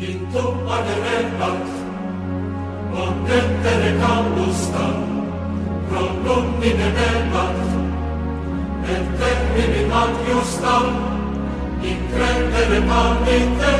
[0.00, 1.66] Intum ad erendat,
[3.02, 4.86] omnentere causta,
[5.88, 7.58] pro nomine nemat,
[8.92, 10.86] et termini ad justam,
[11.82, 13.74] in credere palmite,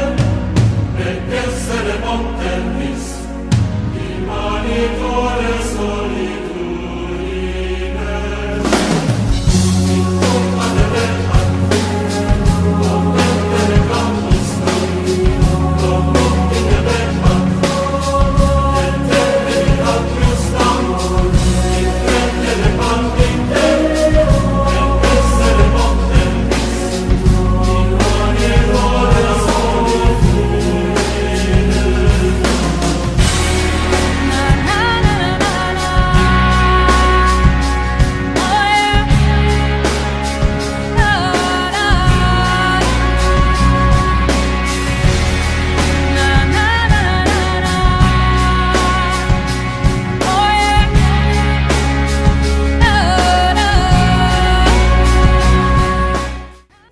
[1.08, 3.06] et essere montelis,
[3.96, 6.39] in mani tuore solis.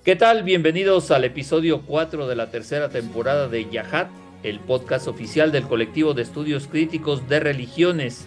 [0.09, 0.43] ¿Qué tal?
[0.43, 4.09] Bienvenidos al episodio 4 de la tercera temporada de Yahat,
[4.43, 8.27] el podcast oficial del colectivo de estudios críticos de religiones.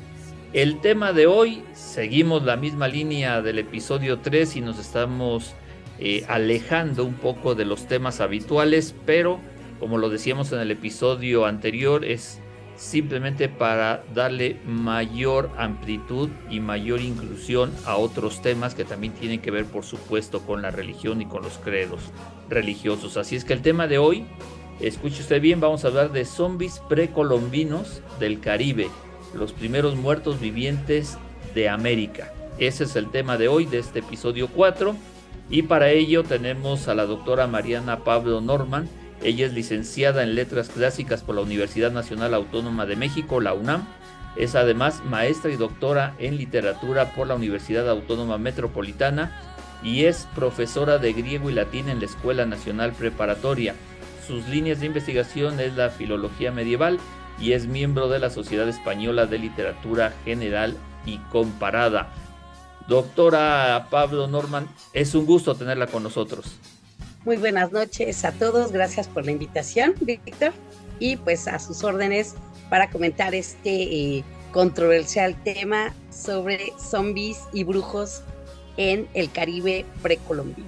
[0.54, 5.54] El tema de hoy, seguimos la misma línea del episodio 3 y nos estamos
[5.98, 9.40] eh, alejando un poco de los temas habituales, pero
[9.80, 12.41] como lo decíamos en el episodio anterior, es
[12.82, 19.52] simplemente para darle mayor amplitud y mayor inclusión a otros temas que también tienen que
[19.52, 22.02] ver, por supuesto, con la religión y con los credos
[22.50, 23.18] religiosos.
[23.18, 24.26] Así es que el tema de hoy,
[24.80, 28.90] escuche usted bien, vamos a hablar de zombies precolombinos del Caribe,
[29.36, 31.20] los primeros muertos vivientes
[31.54, 32.34] de América.
[32.58, 34.96] Ese es el tema de hoy, de este episodio 4.
[35.52, 38.90] Y para ello tenemos a la doctora Mariana Pablo Norman,
[39.24, 43.88] ella es licenciada en Letras Clásicas por la Universidad Nacional Autónoma de México, la UNAM.
[44.36, 49.32] Es además maestra y doctora en literatura por la Universidad Autónoma Metropolitana
[49.84, 53.76] y es profesora de griego y latín en la Escuela Nacional Preparatoria.
[54.26, 57.00] Sus líneas de investigación es la filología medieval
[57.40, 60.76] y es miembro de la Sociedad Española de Literatura General
[61.06, 62.10] y Comparada.
[62.88, 66.58] Doctora Pablo Norman, es un gusto tenerla con nosotros.
[67.24, 70.54] Muy buenas noches a todos, gracias por la invitación, Víctor,
[70.98, 72.34] y pues a sus órdenes
[72.68, 78.24] para comentar este eh, controversial tema sobre zombies y brujos
[78.78, 80.68] en el Caribe precolombino.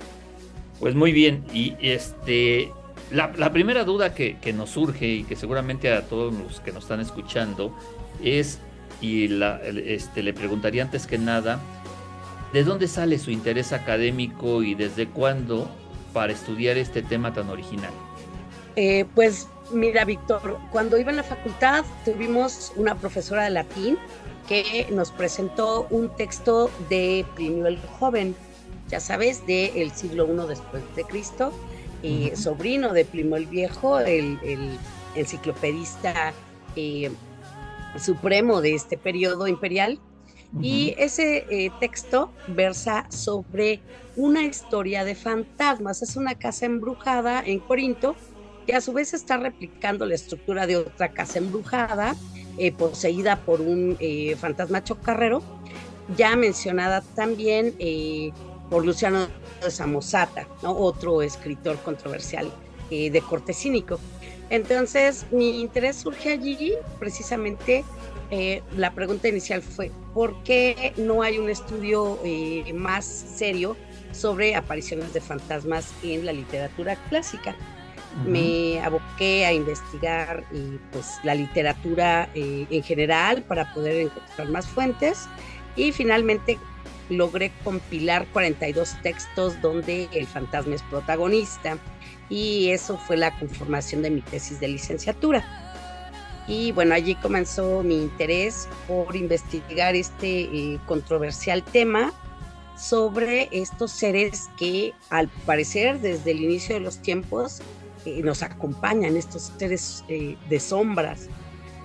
[0.80, 2.72] Pues muy bien, y este
[3.10, 7.00] la, primera duda que, nos surge y que seguramente a todos los que nos están
[7.00, 7.76] escuchando
[8.24, 8.60] es,
[9.02, 11.60] y la, este, le preguntaría antes que nada,
[12.54, 15.68] ¿de dónde sale su interés académico y desde cuándo
[16.14, 17.92] para estudiar este tema tan original?
[18.76, 23.98] Eh, pues mira, Víctor, cuando iba en la facultad tuvimos una profesora de latín
[24.48, 28.36] que nos presentó un texto de Plinio el Joven,
[28.90, 31.54] ya sabes, del siglo I después de Cristo,
[32.02, 34.38] y sobrino de Plinio el Viejo, el,
[35.16, 36.34] enciclopedista
[36.76, 37.12] eh,
[38.00, 40.00] supremo de este periodo imperial.
[40.62, 43.82] Y ese eh, texto versa sobre
[44.16, 46.02] una historia de fantasmas.
[46.02, 48.16] Es una casa embrujada en Corinto
[48.68, 52.16] que a su vez está replicando la estructura de otra casa embrujada
[52.58, 55.42] eh, poseída por un eh, fantasma chocarrero,
[56.16, 57.74] ya mencionada también
[58.70, 59.28] por Luciano
[59.62, 62.52] de Samosata, otro escritor controversial
[62.90, 64.00] de corte cínico.
[64.50, 67.84] Entonces, mi interés surge allí precisamente
[68.36, 73.78] eh, la pregunta inicial fue, ¿por qué no hay un estudio eh, más serio
[74.12, 77.56] sobre apariciones de fantasmas en la literatura clásica?
[78.26, 85.28] Me aboqué a investigar eh, pues, la literatura en general para poder encontrar más fuentes
[85.76, 86.58] y finalmente
[87.10, 91.78] logré compilar 42 textos donde el fantasma es protagonista
[92.30, 95.73] y eso fue la conformación de mi tesis de licenciatura.
[96.48, 102.14] Y bueno, allí comenzó mi interés por investigar este eh, controversial tema
[102.78, 107.62] sobre estos seres que al parecer desde el inicio de los tiempos
[108.06, 111.30] eh, nos acompañan, estos seres eh, de sombras.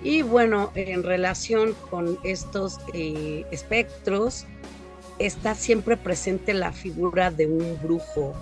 [0.03, 4.47] Y bueno, en relación con estos espectros,
[5.19, 8.33] está siempre presente la figura de un brujo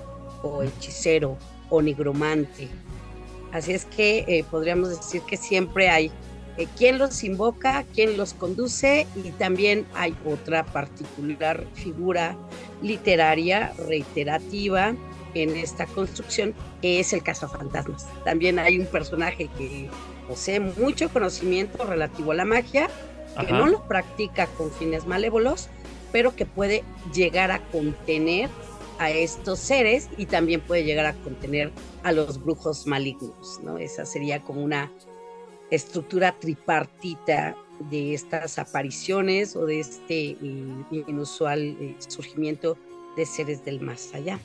[0.43, 1.39] o hechicero
[1.71, 2.69] o nigromante
[3.53, 6.11] Así es que eh, podríamos decir que siempre hay
[6.57, 12.37] eh, quien los invoca, quien los conduce y también hay otra particular figura
[12.83, 14.95] literaria reiterativa
[15.35, 18.07] en esta construcción es el cazafantasmas.
[18.25, 19.89] También hay un personaje que
[20.27, 22.89] posee mucho conocimiento relativo a la magia,
[23.47, 25.69] que no lo practica con fines malévolos,
[26.11, 28.49] pero que puede llegar a contener
[28.99, 31.73] a estos seres y también puede llegar a contener
[32.03, 33.79] a los brujos malignos, ¿no?
[33.79, 34.91] Esa sería como una
[35.71, 37.57] estructura tripartita
[37.91, 40.37] de estas apariciones o de este eh,
[41.09, 42.79] inusual eh, surgimiento
[43.17, 44.39] de seres del más allá.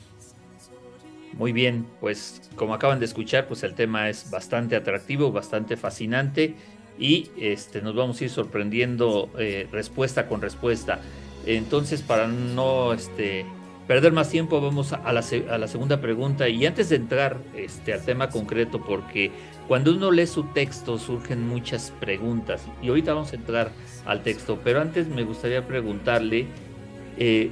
[1.34, 6.54] Muy bien, pues como acaban de escuchar, pues el tema es bastante atractivo, bastante fascinante
[6.98, 11.00] y este, nos vamos a ir sorprendiendo eh, respuesta con respuesta.
[11.46, 13.46] Entonces, para no este,
[13.86, 16.48] perder más tiempo, vamos a la, a la, segunda pregunta.
[16.48, 19.30] Y antes de entrar este, al tema concreto, porque
[19.68, 22.66] cuando uno lee su texto surgen muchas preguntas.
[22.82, 23.70] Y ahorita vamos a entrar
[24.04, 26.46] al texto, pero antes me gustaría preguntarle,
[27.18, 27.50] eh,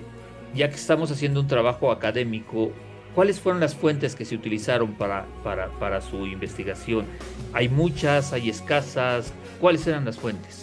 [0.54, 2.72] ya que estamos haciendo un trabajo académico,
[3.14, 7.06] ¿cuáles fueron las fuentes que se utilizaron para, para, para su investigación?
[7.52, 8.32] ¿Hay muchas?
[8.32, 9.32] ¿Hay escasas?
[9.60, 10.59] ¿Cuáles eran las fuentes?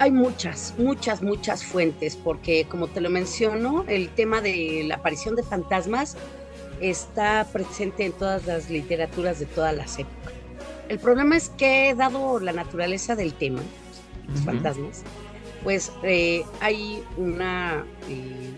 [0.00, 5.34] Hay muchas, muchas, muchas fuentes, porque como te lo menciono, el tema de la aparición
[5.34, 6.16] de fantasmas
[6.80, 10.32] está presente en todas las literaturas de todas las épocas.
[10.88, 13.60] El problema es que, dado la naturaleza del tema,
[14.28, 15.02] los fantasmas,
[15.64, 18.52] pues eh, hay una eh,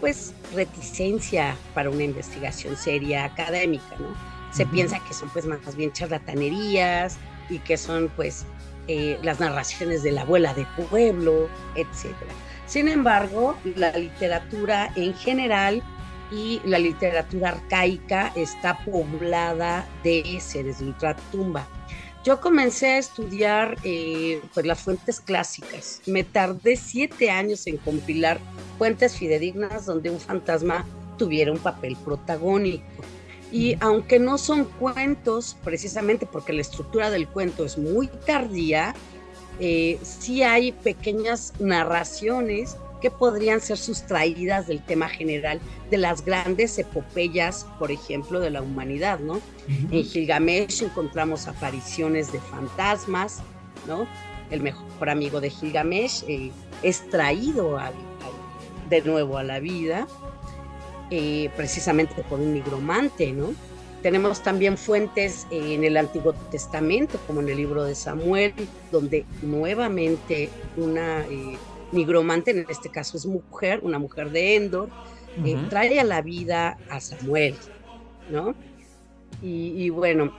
[0.00, 4.14] pues reticencia para una investigación seria académica, ¿no?
[4.52, 7.16] Se piensa que son pues más bien charlatanerías
[7.48, 8.44] y que son pues
[8.88, 12.14] eh, las narraciones de la abuela de pueblo, etc.
[12.66, 15.82] Sin embargo, la literatura en general
[16.30, 21.66] y la literatura arcaica está poblada de seres de ultratumba.
[22.24, 26.00] Yo comencé a estudiar eh, pues las fuentes clásicas.
[26.06, 28.38] Me tardé siete años en compilar
[28.78, 30.86] fuentes fidedignas donde un fantasma
[31.18, 32.84] tuviera un papel protagónico.
[33.52, 38.94] Y aunque no son cuentos, precisamente porque la estructura del cuento es muy tardía,
[39.60, 45.60] eh, sí hay pequeñas narraciones que podrían ser sustraídas del tema general
[45.90, 49.40] de las grandes epopeyas, por ejemplo, de la humanidad, ¿no?
[49.90, 53.42] En Gilgamesh encontramos apariciones de fantasmas,
[53.86, 54.06] ¿no?
[54.50, 56.52] El mejor amigo de Gilgamesh eh,
[56.82, 57.78] es traído
[58.88, 60.06] de nuevo a la vida
[61.10, 63.54] eh, precisamente por un nigromante, ¿no?
[64.02, 68.52] Tenemos también fuentes eh, en el Antiguo Testamento, como en el libro de Samuel,
[68.90, 71.56] donde nuevamente una eh,
[71.92, 74.88] nigromante, en este caso es mujer, una mujer de Endor,
[75.70, 77.54] trae a la vida a Samuel,
[78.30, 78.54] ¿no?
[79.40, 80.32] Y, y bueno,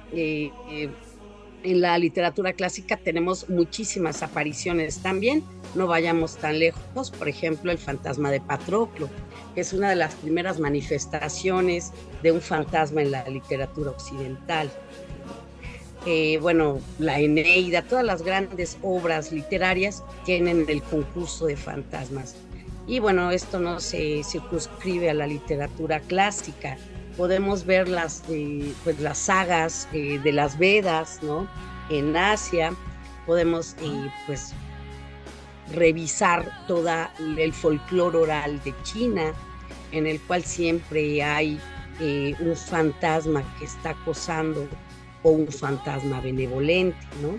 [1.63, 5.43] en la literatura clásica tenemos muchísimas apariciones también.
[5.75, 9.09] No vayamos tan lejos, por ejemplo, el fantasma de Patroclo,
[9.55, 14.69] que es una de las primeras manifestaciones de un fantasma en la literatura occidental.
[16.05, 22.35] Eh, bueno, la Eneida, todas las grandes obras literarias tienen el concurso de fantasmas.
[22.85, 26.77] Y bueno, esto no se circunscribe a la literatura clásica,
[27.17, 31.47] podemos ver las, eh, pues las sagas eh, de las Vedas, ¿no?
[31.89, 32.73] En Asia,
[33.25, 34.53] podemos eh, pues
[35.71, 36.89] revisar todo
[37.37, 39.33] el folclore oral de China,
[39.91, 41.59] en el cual siempre hay
[42.39, 44.67] un fantasma que está acosando
[45.21, 47.37] o un fantasma benevolente, ¿no?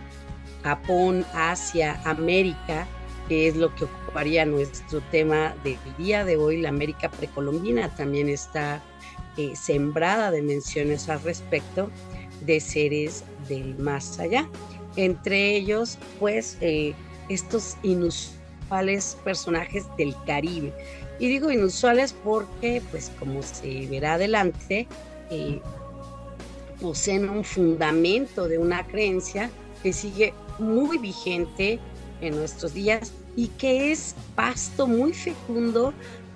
[0.62, 2.86] Japón, Asia, América,
[3.28, 8.28] que es lo que ocuparía nuestro tema del día de hoy, la América precolombina también
[8.28, 8.80] está
[9.36, 11.90] eh, sembrada de menciones al respecto
[12.42, 14.48] de seres del más allá.
[14.96, 16.94] Entre ellos, pues, eh,
[17.28, 20.72] estos inusuales personajes del Caribe.
[21.18, 24.86] Y digo inusuales porque, pues, como se verá adelante,
[25.30, 25.60] eh,
[26.80, 29.50] poseen un fundamento de una creencia
[29.82, 31.78] que sigue muy vigente
[32.20, 35.92] en nuestros días y que es pasto muy fecundo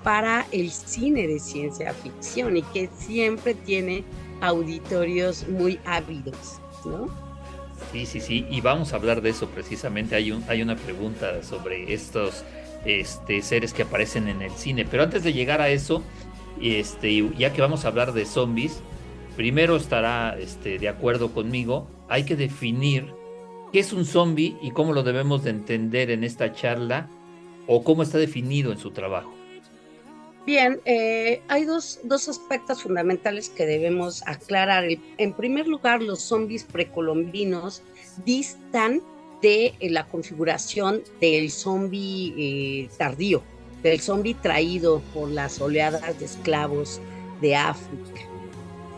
[0.08, 4.04] para el cine de ciencia ficción y que siempre tiene
[4.40, 7.08] auditorios muy ávidos, ¿no?
[7.92, 10.14] Sí, sí, sí, y vamos a hablar de eso precisamente.
[10.14, 12.42] Hay, un, hay una pregunta sobre estos
[12.86, 16.02] este, seres que aparecen en el cine, pero antes de llegar a eso,
[16.58, 18.80] este, ya que vamos a hablar de zombies,
[19.36, 23.12] primero estará este, de acuerdo conmigo, hay que definir
[23.74, 27.10] qué es un zombie y cómo lo debemos de entender en esta charla
[27.66, 29.37] o cómo está definido en su trabajo.
[30.48, 34.86] Bien, eh, hay dos, aspectos fundamentales que debemos aclarar.
[35.18, 37.82] En primer lugar, los zombies precolombinos
[38.24, 39.02] distan
[39.42, 43.42] de eh, la configuración del zombie eh, tardío,
[43.82, 46.98] del zombie traído por las oleadas de esclavos
[47.42, 48.22] de África.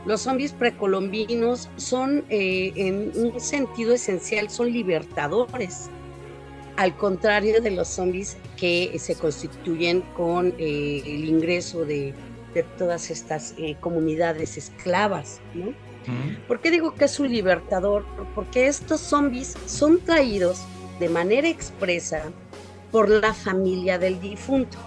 [0.07, 5.91] Los zombies precolombinos son, en un sentido esencial, son libertadores,
[6.81, 12.15] al contrario de los zombies que se constituyen con eh, el ingreso de,
[12.55, 15.75] de todas estas eh, comunidades esclavas, ¿no?
[16.49, 18.07] ¿Por qué digo que es un libertador?
[18.35, 20.63] Porque estos zombies son traídos
[20.99, 22.33] de manera expresa
[22.91, 24.79] por la familia del difunto,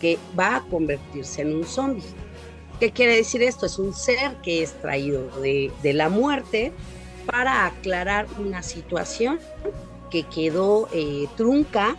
[0.00, 2.02] que va a convertirse en un zombie.
[2.80, 3.66] ¿Qué quiere decir esto?
[3.66, 6.72] Es un ser que es traído de, de la muerte
[7.26, 9.38] para aclarar una situación
[10.14, 11.96] que quedó eh, trunca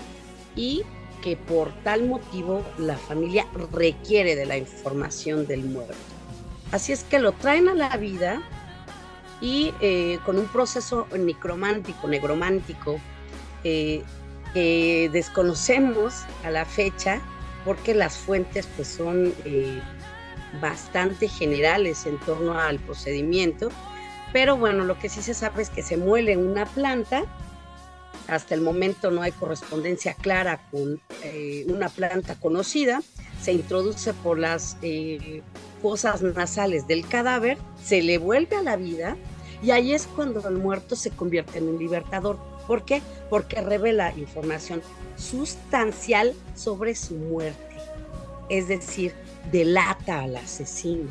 [0.55, 0.84] y
[1.22, 5.98] que por tal motivo la familia requiere de la información del muerto.
[6.72, 8.41] Así es que lo traen a la vida
[9.41, 13.01] y eh, con un proceso necromántico, negromántico,
[13.65, 14.01] eh,
[14.53, 17.19] que desconocemos a la fecha
[17.65, 19.81] porque las fuentes pues son eh,
[20.62, 23.72] bastante generales en torno al procedimiento,
[24.31, 27.25] pero bueno, lo que sí se sabe es que se muele una planta
[28.27, 33.01] hasta el momento no hay correspondencia clara con eh, una planta conocida.
[33.41, 35.41] Se introduce por las eh,
[35.82, 39.17] fosas nasales del cadáver, se le vuelve a la vida
[39.62, 42.38] y ahí es cuando el muerto se convierte en un libertador.
[42.67, 43.01] ¿Por qué?
[43.29, 44.82] Porque revela información
[45.15, 47.75] sustancial sobre su muerte.
[48.50, 49.13] Es decir,
[49.51, 51.10] delata al asesino.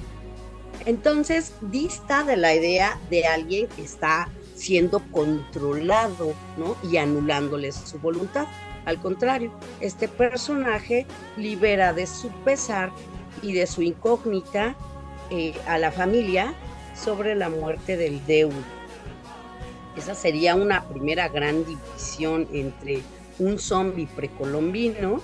[0.87, 4.28] Entonces, dista de la idea de alguien que está
[4.64, 6.75] siendo controlado ¿no?
[6.90, 8.47] y anulándole su voluntad.
[8.87, 11.06] Al contrario, este personaje
[11.37, 12.90] libera de su pesar
[13.42, 14.75] y de su incógnita
[15.30, 16.54] eh, a la familia
[16.97, 18.54] sobre la muerte del deudo.
[19.99, 23.02] Esa sería una primera gran división entre
[23.38, 25.21] un zombie precolombino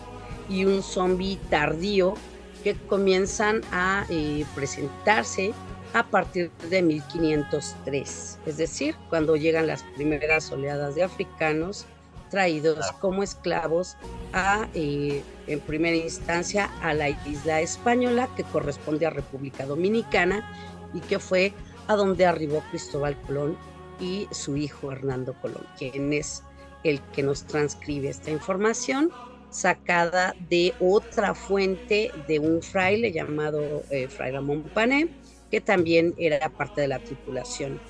[0.51, 2.15] y un zombie tardío
[2.63, 5.55] que comienzan a eh, presentarse
[5.93, 11.87] a partir de 1503, es decir, cuando llegan las primeras oleadas de africanos
[12.31, 13.97] traídos como esclavos
[14.33, 20.49] a, eh, en primera instancia, a la isla española que corresponde a República Dominicana
[20.95, 21.53] y que fue
[21.89, 23.57] a donde arribó Cristóbal Colón
[23.99, 26.45] y su hijo Hernando Colón, quien es
[26.85, 29.11] el que nos transcribe esta información
[29.51, 35.09] sacada de otra fuente de un fraile llamado eh, Fray Ramón Pané,
[35.51, 37.81] que también era parte de la tripulación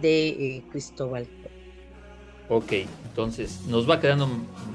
[0.00, 1.26] de eh, Cristóbal.
[2.48, 2.72] Ok,
[3.04, 4.28] entonces nos va quedando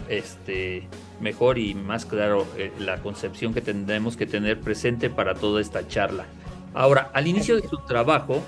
[0.08, 0.88] este,
[1.20, 5.86] mejor y más claro eh, la concepción que tendremos que tener presente para toda esta
[5.88, 6.26] charla.
[6.74, 8.42] Ahora, al inicio de su trabajo,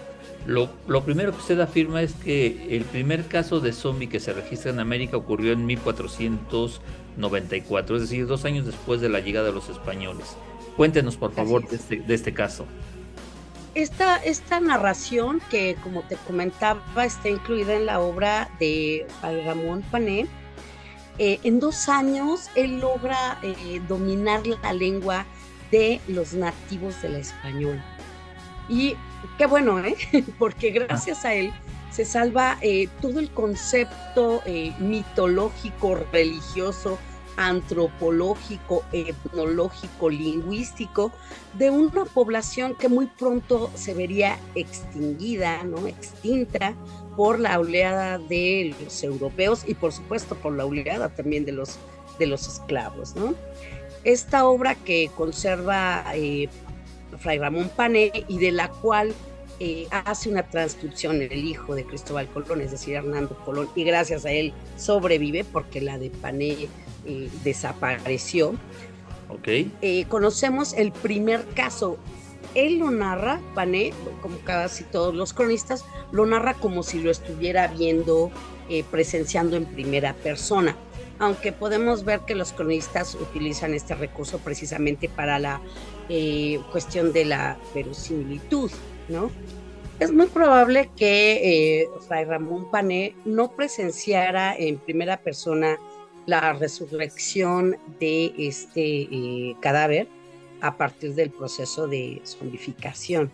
[0.45, 4.31] lo, lo, primero que usted afirma es que el primer caso de zombie que se
[4.31, 9.53] registra en América ocurrió en 1494, es decir, dos años después de la llegada de
[9.53, 10.37] los españoles.
[10.77, 12.65] Cuéntenos, por favor, de este, de este caso
[13.81, 20.25] esta, esta narración que, como te comentaba, está incluida en la obra de Ramón Pané,
[21.19, 25.25] eh, en dos años él logra eh, dominar la lengua
[25.69, 27.79] de los nativos del español.
[28.67, 28.95] Y
[29.37, 29.95] qué bueno, ¿eh?
[30.39, 31.53] porque gracias a él
[31.91, 34.41] se salva eh, todo el concepto
[34.79, 36.97] mitológico, religioso,
[37.37, 41.11] antropológico, etnológico, lingüístico
[41.53, 45.87] de una población que muy pronto se vería extinguida, ¿no?
[45.87, 46.73] extinta
[47.15, 51.77] por la oleada de los europeos y por supuesto por la oleada también de los,
[52.19, 53.15] de los esclavos.
[53.15, 53.35] ¿no?
[54.03, 56.49] Esta obra que conserva eh,
[57.19, 59.13] Fray Ramón Pané y de la cual
[59.59, 64.25] eh, hace una transcripción el hijo de Cristóbal Colón, es decir, Hernando Colón, y gracias
[64.25, 66.67] a él sobrevive porque la de Pané
[67.07, 68.55] eh, desapareció.
[69.29, 69.71] Okay.
[69.81, 71.97] Eh, conocemos el primer caso.
[72.53, 77.67] Él lo narra, Pané, como casi todos los cronistas, lo narra como si lo estuviera
[77.67, 78.29] viendo,
[78.69, 80.75] eh, presenciando en primera persona.
[81.19, 85.61] Aunque podemos ver que los cronistas utilizan este recurso precisamente para la
[86.71, 88.71] cuestión de la verosimilitud,
[89.09, 89.29] ¿no?
[89.99, 95.77] Es muy probable que Fray Ramón Pané no presenciara en primera persona
[96.27, 100.07] la resurrección de este eh, cadáver
[100.61, 103.31] a partir del proceso de zombificación.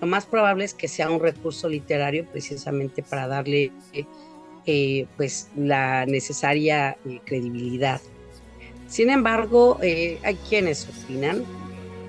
[0.00, 3.70] Lo más probable es que sea un recurso literario precisamente para darle
[4.66, 8.00] eh, pues la necesaria eh, credibilidad.
[8.88, 11.44] Sin embargo, hay quienes opinan,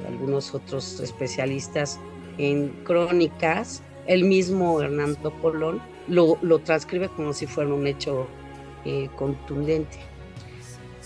[0.08, 2.00] algunos otros especialistas
[2.38, 8.28] en crónicas, el mismo Hernando Colón lo, lo transcribe como si fuera un hecho
[8.86, 9.98] eh, contundente.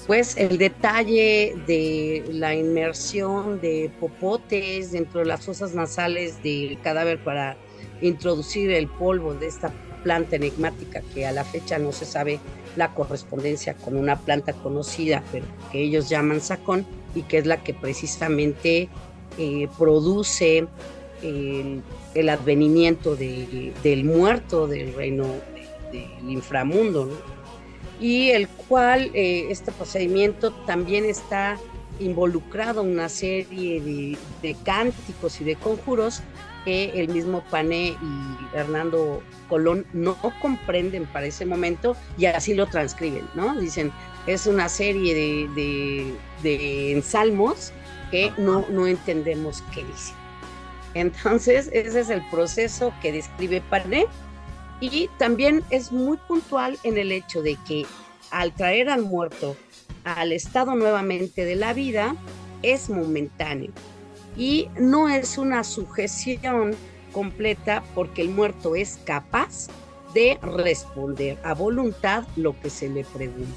[0.08, 7.24] pues el detalle de la inmersión de popotes dentro de las fosas nasales del cadáver
[7.24, 7.58] para
[8.02, 9.72] introducir el polvo de esta
[10.04, 12.40] planta enigmática que a la fecha no se sabe
[12.76, 17.58] la correspondencia con una planta conocida, pero que ellos llaman sacón y que es la
[17.64, 18.90] que precisamente
[19.38, 20.68] eh, produce
[21.22, 25.26] el, advenimiento del muerto del reino
[25.92, 27.10] del inframundo,
[28.00, 31.58] y el cual eh, este procedimiento también está
[32.00, 36.22] involucrado una serie de, de, cánticos y de conjuros
[36.64, 42.68] que el mismo Pané y Hernando Colón no comprenden para ese momento y así lo
[42.68, 43.60] transcriben, ¿no?
[43.60, 43.92] Dicen,
[44.28, 46.14] es una serie de, de,
[46.44, 47.74] de ensalmos
[48.12, 50.16] que no, no entendemos qué dicen.
[50.94, 54.08] Entonces, ese es el proceso que describe Pané
[54.82, 57.86] y también es muy puntual en el hecho de que
[58.32, 59.56] al traer al muerto
[60.04, 62.16] al estado nuevamente de la vida,
[62.62, 63.72] es momentáneo
[64.38, 66.76] y no es una sujeción
[67.14, 69.68] completa porque el muerto es capaz
[70.14, 73.50] de responder a voluntad lo que se le pregunta,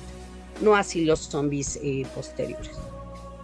[0.60, 2.70] no así los zombies eh, posteriores.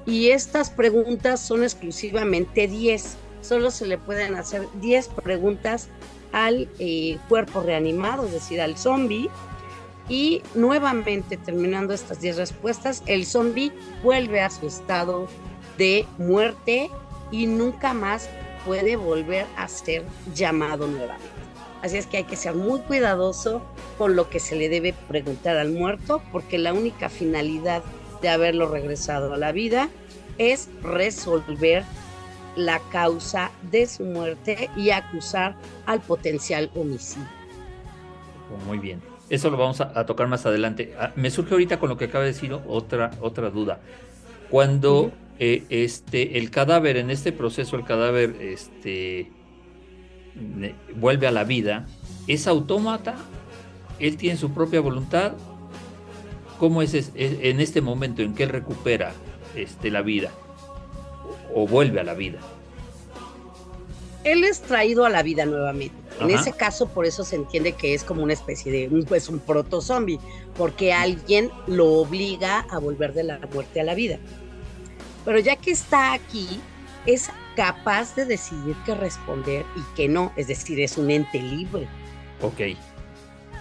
[0.06, 5.88] Y estas preguntas son exclusivamente 10, solo se le pueden hacer 10 preguntas
[6.32, 9.28] al eh, cuerpo reanimado, es decir, al zombie.
[10.08, 15.28] Y nuevamente, terminando estas 10 respuestas, el zombie vuelve a su estado
[15.76, 16.90] de muerte
[17.30, 18.28] y nunca más
[18.64, 20.04] puede volver a ser
[20.34, 21.28] llamado nuevamente.
[21.82, 23.62] Así es que hay que ser muy cuidadoso
[23.98, 27.82] con lo que se le debe preguntar al muerto, porque la única finalidad
[28.20, 29.88] de haberlo regresado a la vida
[30.38, 31.84] es resolver
[32.58, 37.28] la causa de su muerte y acusar al potencial homicidio.
[38.52, 39.00] Oh, muy bien.
[39.30, 40.94] Eso lo vamos a, tocar más adelante.
[40.98, 43.80] Ah, me surge ahorita con lo que acaba de decir otra, otra duda.
[44.50, 49.30] Cuando eh, este, el cadáver, en este proceso, el cadáver este,
[50.96, 51.86] vuelve a la vida,
[52.26, 53.16] ¿es autómata?
[53.98, 55.34] ¿Él tiene su propia voluntad?
[56.58, 59.12] ¿Cómo es, en este momento en que él recupera
[59.54, 60.30] este, la vida?
[61.54, 62.38] O vuelve a la vida.
[64.24, 65.96] Él es traído a la vida nuevamente.
[66.20, 69.28] En ese caso, por eso se entiende que es como una especie de un, pues,
[69.28, 70.18] un proto zombie,
[70.56, 74.18] porque alguien lo obliga a volver de la muerte a la vida.
[75.24, 76.60] Pero ya que está aquí,
[77.06, 81.88] es capaz de decidir qué responder y qué no, es decir, es un ente libre.
[82.42, 82.60] Ok.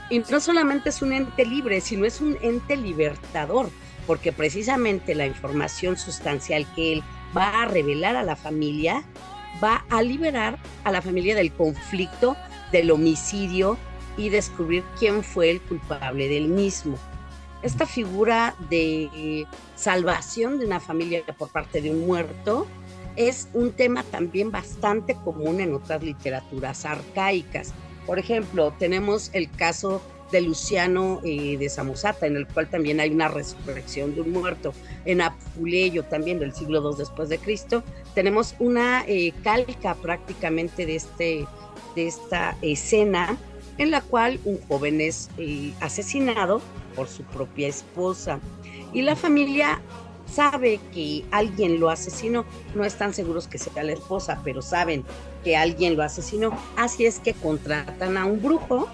[0.09, 3.69] Y no solamente es un ente libre, sino es un ente libertador,
[4.05, 7.03] porque precisamente la información sustancial que él
[7.35, 9.03] va a revelar a la familia,
[9.63, 12.35] va a liberar a la familia del conflicto,
[12.71, 13.77] del homicidio
[14.17, 16.97] y descubrir quién fue el culpable del mismo.
[17.63, 22.67] Esta figura de salvación de una familia por parte de un muerto
[23.15, 27.73] es un tema también bastante común en otras literaturas arcaicas.
[28.05, 33.11] Por ejemplo, tenemos el caso de Luciano eh, de Samosata, en el cual también hay
[33.11, 34.73] una resurrección de un muerto.
[35.05, 40.95] En Apuleyo, también del siglo II después de Cristo, tenemos una eh, calca prácticamente de,
[40.95, 41.45] este,
[41.95, 43.37] de esta escena
[43.77, 46.61] en la cual un joven es eh, asesinado
[46.95, 48.39] por su propia esposa.
[48.93, 49.81] Y la familia
[50.31, 55.05] sabe que alguien lo asesinó, no están seguros que sea la esposa, pero saben
[55.43, 58.89] que alguien lo asesinó, así es que contratan a un brujo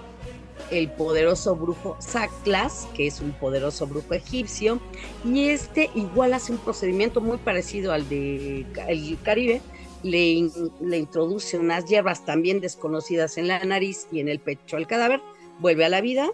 [0.73, 4.79] el poderoso brujo Saklas, que es un poderoso brujo egipcio,
[5.23, 9.61] y este igual hace un procedimiento muy parecido al de el Caribe,
[10.01, 10.49] le,
[10.81, 15.21] le, introduce unas hierbas también desconocidas en la nariz y en el pecho al cadáver,
[15.59, 16.29] vuelve a la vida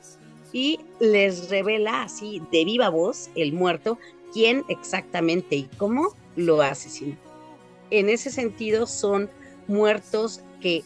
[0.54, 4.00] y les revela así de viva voz el muerto
[4.34, 7.16] quién exactamente y cómo lo asesinó.
[7.92, 9.30] En ese sentido son
[9.68, 10.84] muertos que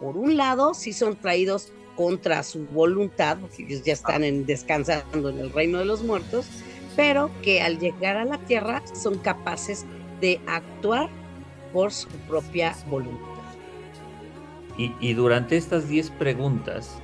[0.00, 5.38] por un lado sí son traídos contra su voluntad, porque ellos ya están descansando en
[5.38, 6.46] el reino de los muertos,
[6.96, 9.84] pero que al llegar a la tierra son capaces
[10.20, 11.08] de actuar
[11.72, 13.30] por su propia voluntad.
[14.78, 16.96] Y, durante estas 10 preguntas,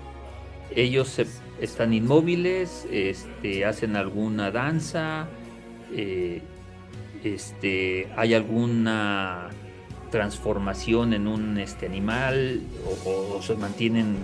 [0.75, 1.27] ellos se,
[1.61, 5.29] están inmóviles, este, hacen alguna danza,
[5.92, 6.40] eh,
[7.22, 9.51] este, hay alguna
[10.11, 12.62] transformación en un este, animal
[13.05, 14.16] o, se mantienen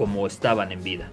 [0.00, 1.12] como estaban en vida.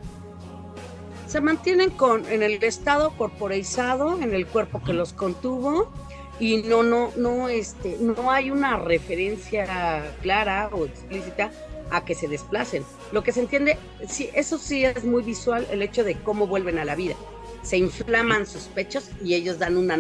[1.28, 5.91] Se mantienen con, en el estado corporeizado, en el cuerpo que los contuvo,
[6.39, 11.52] y no, no, no, este, no hay una referencia clara o explícita
[11.91, 12.86] a que se desplacen.
[13.12, 16.80] Lo que se entiende, sí, eso sí es muy visual, el hecho de cómo vuelven
[16.80, 17.15] a la vida.
[17.63, 20.00] Se inflaman sus pechos y ellos dan una,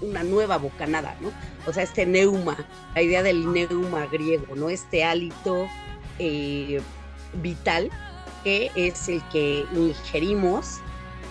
[0.00, 1.32] una nueva bocanada, ¿no?
[1.66, 2.56] O sea, este neuma,
[2.94, 4.70] la idea del neuma griego, ¿no?
[4.70, 5.66] Este hálito
[6.20, 6.80] eh,
[7.42, 7.90] vital
[8.42, 10.80] que es el que ingerimos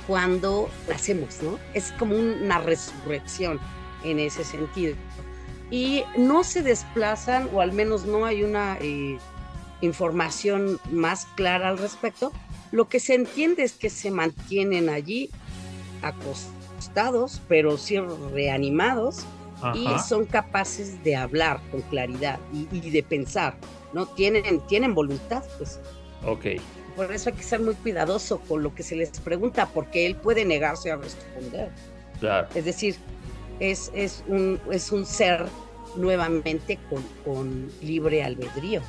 [0.07, 1.59] cuando nacemos, ¿no?
[1.73, 3.59] Es como una resurrección
[4.03, 4.95] en ese sentido.
[5.69, 9.17] Y no se desplazan, o al menos no hay una eh,
[9.79, 12.31] información más clara al respecto.
[12.71, 15.29] Lo que se entiende es que se mantienen allí
[16.01, 19.25] acostados, pero sí reanimados,
[19.75, 23.55] y son capaces de hablar con claridad y, y, de pensar,
[23.93, 24.07] ¿no?
[24.07, 25.79] Tienen, tienen voluntad, pues.
[26.25, 26.59] Ok.
[26.95, 30.15] Por eso hay que ser muy cuidadoso con lo que se les pregunta, porque él
[30.15, 31.69] puede negarse a responder.
[32.19, 32.47] Claro.
[32.53, 32.95] Es decir,
[33.59, 35.45] es, es, un, es un ser
[35.95, 38.81] nuevamente con, con libre albedrío.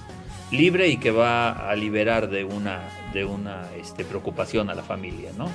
[0.50, 5.30] Libre y que va a liberar de una, de una este, preocupación a la familia,
[5.36, 5.48] ¿no?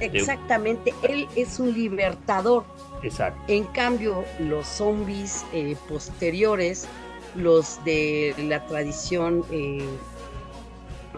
[0.00, 2.64] Exactamente, él es un libertador.
[3.02, 3.40] Exacto.
[3.48, 6.86] En cambio, los zombies eh, posteriores,
[7.34, 9.84] los de la tradición eh,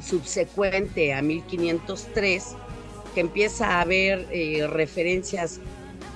[0.02, 2.56] subsecuente a 1503,
[3.14, 5.60] que empieza a haber eh, referencias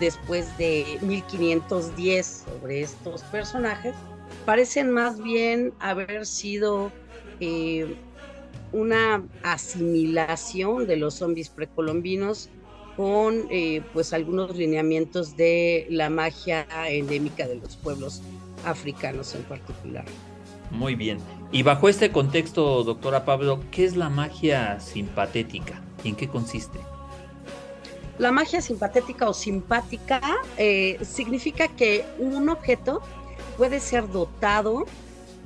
[0.00, 3.94] después de 1510 sobre estos personajes,
[4.44, 6.92] parecen más bien haber sido
[7.40, 7.94] eh,
[8.72, 12.48] una asimilación de los zombies precolombinos
[12.96, 18.22] con eh, pues algunos lineamientos de la magia endémica de los pueblos
[18.64, 20.04] africanos en particular.
[20.70, 21.18] Muy bien.
[21.54, 25.80] Y bajo este contexto, doctora Pablo, ¿qué es la magia simpatética?
[26.02, 26.80] ¿Y en qué consiste?
[28.18, 30.20] La magia simpatética o simpática
[30.56, 33.02] eh, significa que un objeto
[33.56, 34.84] puede ser dotado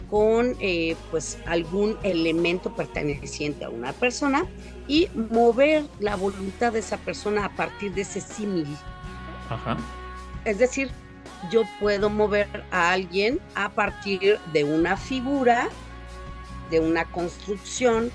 [0.09, 4.47] con eh, pues algún elemento perteneciente a una persona
[4.87, 8.79] y mover la voluntad de esa persona a partir de ese símil.
[9.51, 9.77] Ajá.
[10.47, 10.91] Es decir,
[11.51, 15.69] yo puedo mover a alguien a partir de una figura
[16.71, 18.11] de una construcción,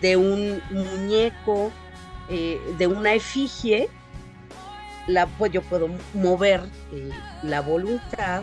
[0.00, 1.72] de un muñeco,
[2.28, 3.88] eh, de una efigie,
[5.06, 6.60] la, pues yo puedo mover
[6.92, 7.10] eh,
[7.42, 8.42] la voluntad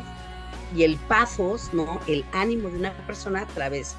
[0.76, 2.00] y el pasos, ¿no?
[2.08, 3.96] el ánimo de una persona a través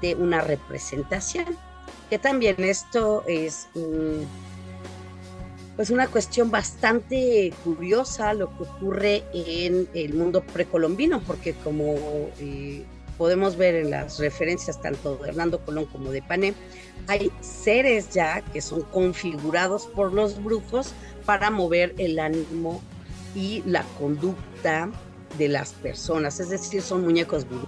[0.00, 1.46] de una representación.
[2.08, 3.68] Que también esto es
[5.78, 11.94] pues una cuestión bastante curiosa lo que ocurre en el mundo precolombino, porque como
[12.40, 12.84] eh,
[13.18, 16.54] podemos ver en las referencias tanto de Hernando Colón como de Pané,
[17.08, 20.94] hay seres ya que son configurados por los brujos
[21.26, 22.80] para mover el ánimo
[23.34, 24.90] y la conducta
[25.36, 27.66] de las personas, es decir, son muñecos vudú.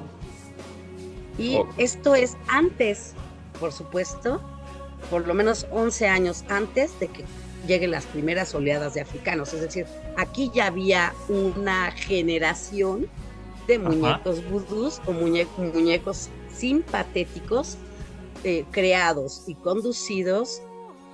[1.38, 3.14] Y esto es antes,
[3.58, 4.40] por supuesto,
[5.10, 7.24] por lo menos 11 años antes de que
[7.66, 9.86] lleguen las primeras oleadas de africanos, es decir,
[10.16, 13.08] aquí ya había una generación
[13.70, 17.78] de muñecos vudús o muñecos simpatéticos
[18.42, 20.60] eh, creados y conducidos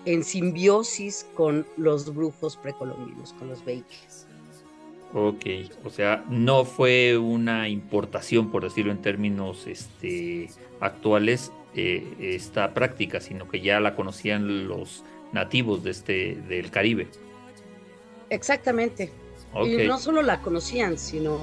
[0.06, 4.26] en simbiosis con los brujos precolombinos, con los beikes.
[5.12, 5.44] Ok,
[5.84, 10.48] o sea, no fue una importación, por decirlo en términos este,
[10.80, 17.08] actuales, eh, esta práctica, sino que ya la conocían los nativos de este, del Caribe.
[18.30, 19.12] Exactamente.
[19.64, 21.38] Y no solo la conocían, sino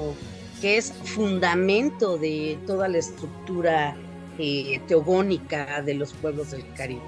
[0.64, 3.98] que es fundamento de toda la estructura
[4.40, 7.02] eh, teogónica de los pueblos del Caribe.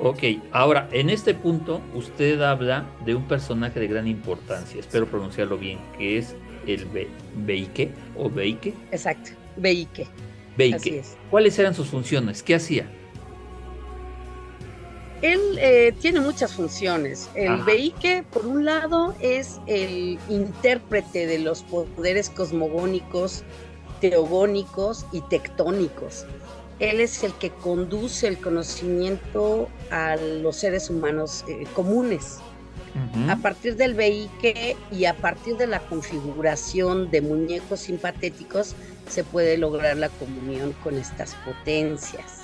[0.00, 5.58] Ok, ahora en este punto usted habla de un personaje de gran importancia, espero pronunciarlo
[5.58, 6.34] bien, que es
[6.66, 7.08] el Be
[7.44, 8.72] Beike o Beike.
[8.92, 10.06] Exacto, Beike.
[10.56, 11.02] Beike.
[11.30, 12.42] ¿Cuáles eran sus funciones?
[12.42, 12.90] ¿Qué hacía?
[15.22, 17.28] Él eh, tiene muchas funciones.
[17.34, 23.44] El Beike, por un lado, es el intérprete de los poderes cosmogónicos,
[24.00, 26.24] teogónicos y tectónicos.
[26.78, 32.38] Él es el que conduce el conocimiento a los seres humanos eh, comunes.
[33.28, 38.74] A partir del Beike y a partir de la configuración de muñecos simpatéticos
[39.08, 42.39] se puede lograr la comunión con estas potencias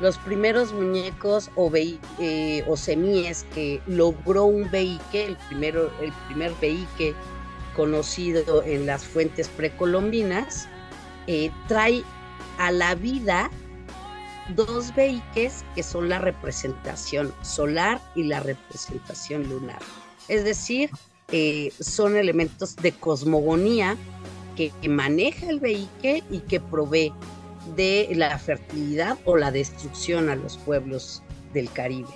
[0.00, 7.14] los primeros muñecos o, eh, semíes que logró un veique, el, primero, el primer veique
[7.76, 10.68] conocido en las fuentes precolombinas,
[11.26, 12.02] eh, trae
[12.58, 13.50] a la vida
[14.54, 19.80] dos veiques que son la representación solar y la representación lunar.
[20.28, 20.90] Es decir,
[21.32, 23.96] eh, son elementos de cosmogonía
[24.56, 27.12] que, maneja el veique y que provee
[27.76, 31.22] de la fertilidad o la destrucción a los pueblos
[31.52, 32.08] del Caribe.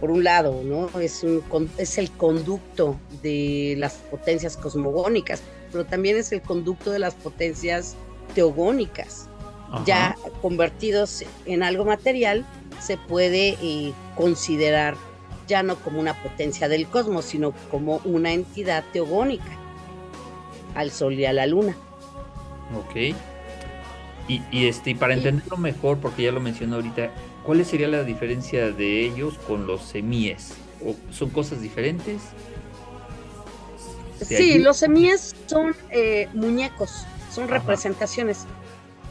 [0.00, 0.88] Por un lado, ¿no?
[0.98, 1.42] Es, un,
[1.76, 7.96] es el conducto de las potencias cosmogónicas, pero también es el conducto de las potencias
[8.34, 9.26] teogónicas.
[9.86, 12.44] Ya convertidos en algo material,
[12.80, 14.96] se puede eh, considerar
[15.46, 19.58] ya no como una potencia del cosmos, sino como una entidad teogónica
[20.74, 21.76] al Sol y a la Luna.
[22.76, 23.14] Ok.
[24.28, 27.10] Y, este, para entenderlo mejor, porque ya lo mencionó ahorita,
[27.44, 30.52] ¿cuál sería la diferencia de ellos con los semíes?
[30.84, 32.20] ¿O ¿Son cosas diferentes?
[34.22, 38.46] Sí, los semíes son eh, muñecos, son representaciones.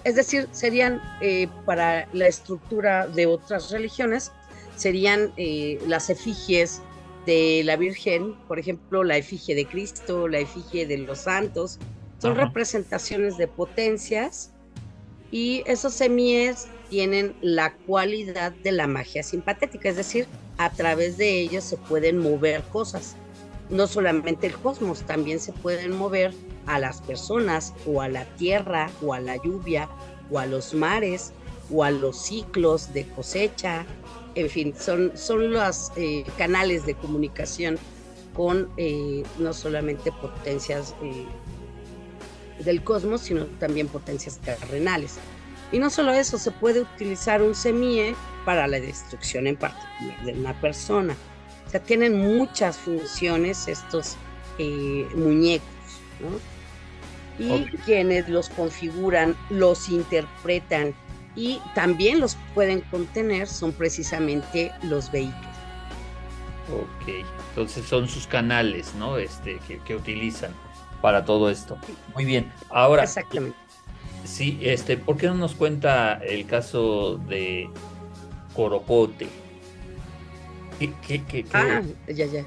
[0.03, 4.31] Es decir, serían eh, para la estructura de otras religiones,
[4.75, 6.81] serían eh, las efigies
[7.25, 11.79] de la Virgen, por ejemplo, la efigie de Cristo, la efigie de los santos,
[12.19, 14.51] son representaciones de potencias
[15.31, 21.39] y esos semíes tienen la cualidad de la magia simpatética, es decir, a través de
[21.39, 23.15] ellos se pueden mover cosas.
[23.69, 26.33] No solamente el cosmos, también se pueden mover
[26.65, 29.87] a las personas o a la tierra o a la lluvia
[30.31, 31.31] o a los mares
[31.71, 33.85] o a los ciclos de cosecha.
[34.33, 37.77] En fin, son, son los eh, canales de comunicación
[38.35, 41.25] con eh, no solamente potencias eh,
[42.63, 45.17] del cosmos, sino también potencias terrenales.
[45.71, 50.33] Y no solo eso, se puede utilizar un semie para la destrucción en particular de
[50.33, 51.15] una persona.
[51.67, 54.15] O sea, tienen muchas funciones estos
[54.57, 55.67] eh, muñecos,
[56.19, 56.49] ¿no?
[57.37, 60.93] Y quienes los configuran, los interpretan
[61.35, 65.45] y también los pueden contener son precisamente los vehículos.
[66.69, 69.17] Ok, entonces son sus canales, ¿no?
[69.17, 70.53] Este, que, que utilizan
[71.01, 71.77] para todo esto.
[72.15, 72.51] Muy bien.
[72.69, 73.03] Ahora.
[73.03, 73.57] Exactamente.
[74.25, 77.69] Sí, este, ¿por qué no nos cuenta el caso de
[78.53, 79.27] Coropote?
[80.79, 82.45] ¿Qué, ah, ya, ya.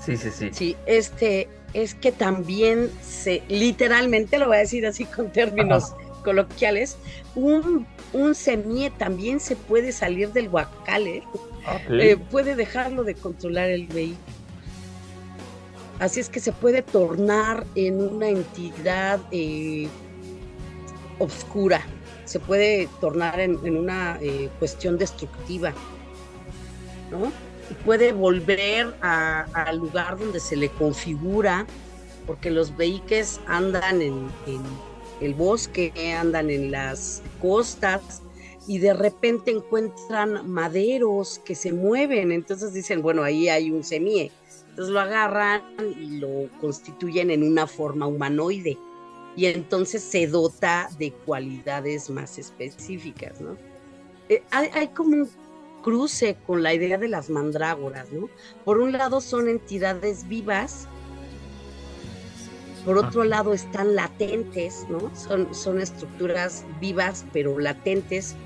[0.00, 0.48] Sí, sí, sí.
[0.52, 5.92] Sí, este, es que también se, literalmente lo voy a decir así con términos
[6.24, 6.96] coloquiales,
[7.34, 11.22] un, un semie también se puede salir del guacale,
[11.90, 14.37] eh, puede dejarlo de controlar el vehículo.
[15.98, 19.88] Así es que se puede tornar en una entidad eh,
[21.18, 21.82] obscura,
[22.24, 25.72] se puede tornar en, una eh, cuestión destructiva,
[27.10, 27.32] ¿no?
[27.84, 31.66] puede volver al lugar donde se le configura,
[32.26, 34.62] porque los vehículos andan en, en
[35.20, 38.22] el bosque, andan en las costas,
[38.66, 44.30] y de repente encuentran maderos que se mueven, entonces dicen, bueno, ahí hay un semie
[44.78, 45.62] entonces lo agarran
[46.00, 48.78] y lo constituyen en una forma humanoide
[49.34, 53.56] y entonces se dota de cualidades más específicas, ¿no?
[54.28, 55.30] Eh, hay, como un
[55.82, 58.28] cruce con la idea de las mandrágoras, ¿no?
[58.64, 60.86] Por un lado son entidades vivas,
[62.84, 65.10] por otro lado están latentes, ¿no?
[65.16, 68.36] Son, son estructuras vivas pero latentes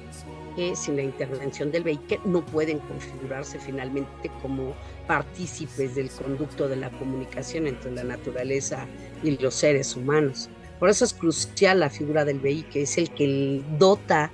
[0.57, 4.75] que sin la intervención del vehículo no pueden configurarse finalmente como
[5.07, 8.87] partícipes del conducto de la comunicación entre la naturaleza
[9.23, 10.49] y los seres humanos.
[10.79, 14.31] Por eso es crucial la figura del vehículo, es el que dota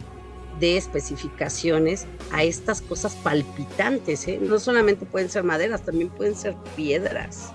[0.61, 4.27] de especificaciones a estas cosas palpitantes.
[4.27, 4.39] ¿eh?
[4.41, 7.53] No solamente pueden ser maderas, también pueden ser piedras.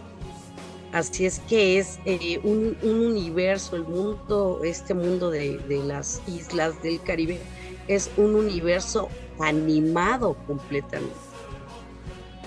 [0.92, 6.82] Así es que es eh, un, universo, el mundo, este mundo de, de las islas
[6.84, 7.40] del Caribe,
[7.88, 11.33] es un universo animado completamente.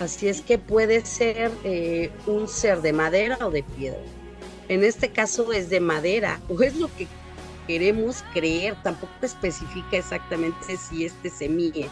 [0.00, 4.00] Así es que puede ser eh, un ser de madera o de piedra.
[4.68, 7.06] En este caso es de madera, o es lo que
[7.66, 11.87] queremos creer, tampoco especifica exactamente si este semilla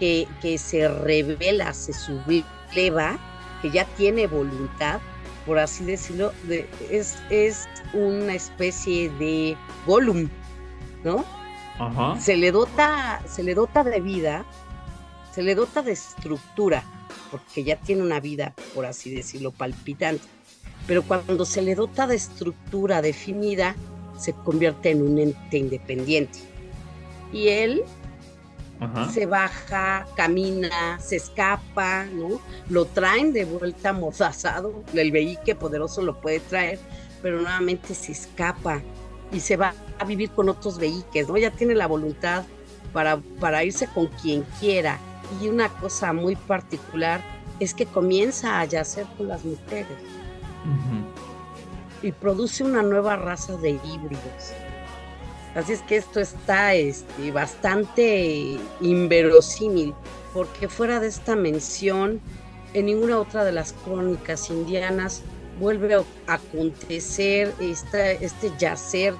[0.00, 3.18] que, que se revela, se subleva,
[3.62, 5.00] que ya tiene voluntad,
[5.46, 6.32] por así decirlo,
[6.90, 9.56] es, es una especie de
[9.86, 10.28] Gollum,
[11.04, 11.24] ¿no?
[12.18, 14.44] Se le dota, se le dota de vida,
[15.32, 16.82] se le dota de estructura,
[17.30, 20.24] porque ya tiene una vida, por así decirlo, palpitante.
[20.86, 23.74] Pero cuando se le dota de estructura definida,
[24.18, 26.38] se convierte en un ente independiente.
[27.32, 27.82] Y él
[29.12, 32.40] se baja, camina, se escapa, ¿no?
[32.68, 36.78] Lo traen de vuelta amordazado, el vehículo poderoso lo puede traer,
[37.22, 38.82] pero nuevamente se escapa
[39.32, 41.38] y se va a vivir con otros vehículos, ¿no?
[41.38, 42.44] Ya tiene la voluntad
[42.92, 44.98] para, para irse con quien quiera.
[45.40, 47.20] Y una cosa muy particular
[47.60, 49.98] es que comienza a yacer con las mujeres.
[52.02, 54.52] Y produce una nueva raza de híbridos.
[55.54, 59.94] Así es que esto está este, bastante inverosímil,
[60.34, 62.20] porque fuera de esta mención,
[62.74, 65.22] en ninguna otra de las crónicas indianas
[65.58, 69.14] vuelve a acontecer este yacer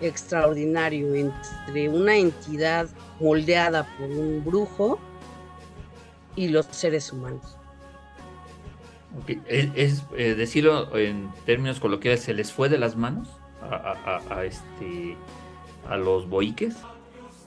[0.00, 5.00] extraordinario entre una entidad moldeada por un brujo
[6.36, 7.56] y los seres humanos.
[9.46, 13.28] Es, eh, decirlo en términos coloquiales, ¿se les fue de las manos
[13.60, 15.16] a, este
[15.88, 16.76] a los boiques?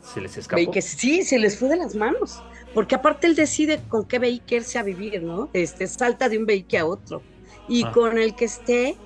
[0.04, 0.74] ¿Se les escapó?
[0.82, 2.44] sí, se les fue de las manos.
[2.74, 5.50] Porque aparte él decide con qué vehículo irse a vivir, ¿no?
[5.54, 7.22] Este salta de un vehículo a otro.
[7.70, 7.92] Y ah.
[7.92, 8.98] con el que esté,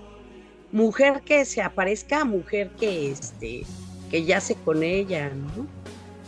[0.71, 3.63] mujer que se aparezca, mujer que este,
[4.09, 5.67] que yace con ella, ¿no?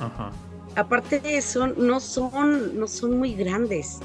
[0.05, 0.31] Ajá.
[0.79, 3.99] Aparte de eso, no son, no son muy grandes.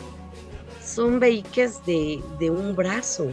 [0.84, 3.30] Son vehículos de, de un brazo.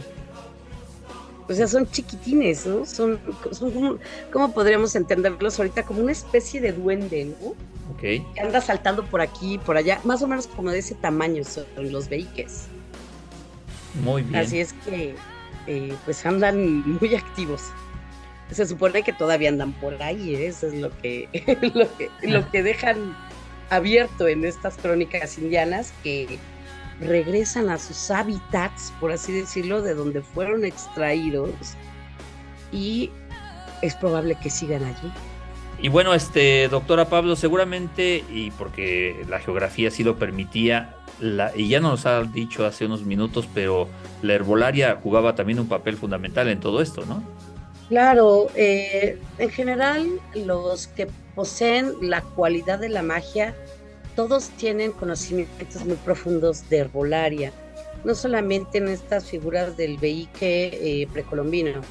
[1.48, 2.86] O sea, son chiquitines, ¿no?
[2.86, 3.18] Son,
[3.50, 3.98] son como,
[4.32, 5.82] ¿cómo podríamos entenderlos ahorita?
[5.82, 7.48] Como una especie de duende, ¿no?
[7.92, 8.00] Ok.
[8.00, 11.66] Que anda saltando por aquí, por allá, más o menos como de ese tamaño son
[11.76, 12.66] los vehículos.
[14.04, 14.36] Muy bien.
[14.36, 15.16] Así es que,
[15.66, 17.62] eh, pues andan muy activos.
[18.52, 20.46] Se supone que todavía andan por ahí, ¿eh?
[20.46, 21.28] eso es lo que,
[21.74, 23.16] lo que, lo que dejan
[23.72, 26.38] abierto en estas crónicas indianas que
[27.00, 31.50] regresan a sus hábitats, por así decirlo, de donde fueron extraídos
[32.70, 33.10] y
[33.80, 35.10] es probable que sigan allí.
[35.80, 41.68] Y bueno, este doctora Pablo, seguramente, y porque la geografía sí lo permitía, la, y
[41.68, 43.88] ya nos ha dicho hace unos minutos, pero
[44.20, 47.22] la herbolaria jugaba también un papel fundamental en todo esto, ¿no?
[47.92, 53.54] Claro, eh, en general los que poseen la cualidad de la magia
[54.16, 57.52] todos tienen conocimientos muy profundos de herbolaria,
[58.02, 61.82] no solamente en estas figuras del vehículo eh, precolombino.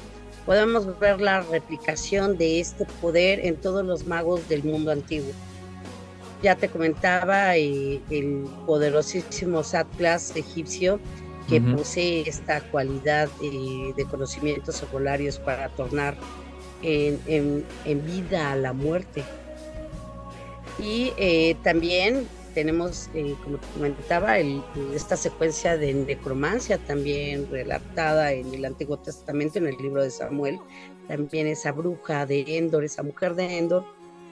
[0.44, 5.30] Podemos ver la replicación de este poder en todos los magos del mundo antiguo.
[6.42, 10.98] Ya te comentaba eh, el poderosísimo Satlas egipcio
[11.52, 16.16] que posee esta cualidad eh, de conocimientos herbolarios para tornar
[16.82, 19.22] en vida a la muerte.
[20.78, 28.52] Y eh, también tenemos, eh, como te comentaba, esta secuencia de necromancia también relatada en
[28.52, 30.58] el Antiguo Testamento, en el libro de Samuel.
[31.08, 33.84] También esa bruja de Endor, esa mujer de Endor,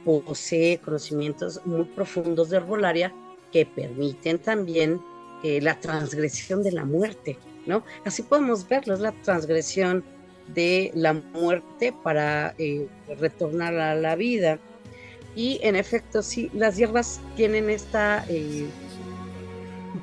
[0.05, 3.15] posee conocimientos muy profundos de herbolaria
[3.53, 5.01] que permiten también
[5.43, 7.85] eh, la transgresión de la muerte, ¿no?
[8.05, 10.05] Así podemos verlo, es la transgresión
[10.55, 12.55] de la muerte para
[13.19, 14.59] retornar a la vida.
[15.37, 18.67] Y en efecto, sí, las hierbas tienen esta eh,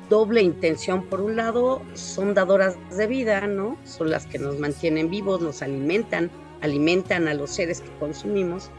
[0.08, 1.04] doble intención.
[1.04, 3.76] Por un lado, son dadoras de vida, ¿no?
[3.84, 6.30] Son las que nos mantienen vivos, nos alimentan,
[6.62, 8.70] alimentan a los seres que consumimos.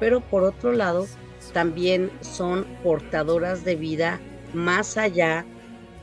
[0.00, 1.06] Pero por otro lado,
[1.52, 4.20] también son portadoras de vida
[4.52, 5.44] más allá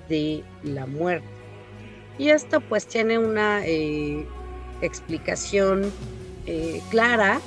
[0.10, 1.28] de la muerte.
[2.18, 4.26] Y esto pues tiene una eh,
[4.82, 5.92] explicación
[6.46, 7.40] eh, clara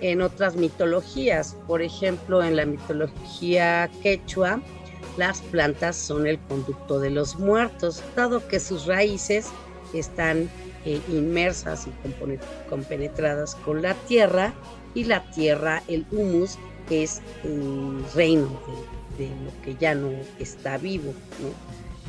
[0.00, 1.56] en otras mitologías.
[1.66, 4.60] Por ejemplo, en la mitología quechua,
[5.16, 9.48] las plantas son el conducto de los muertos, dado que sus raíces
[9.94, 10.50] están
[10.84, 14.52] eh, inmersas y compenetradas con la tierra
[14.94, 16.58] y la tierra, el humus,
[16.90, 18.48] es el reino
[19.18, 21.14] de, lo que ya no está vivo,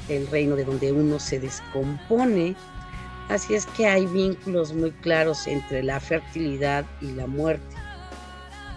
[0.10, 2.56] el reino de donde uno se descompone.
[3.30, 7.76] Así es que hay vínculos muy claros entre la fertilidad y la muerte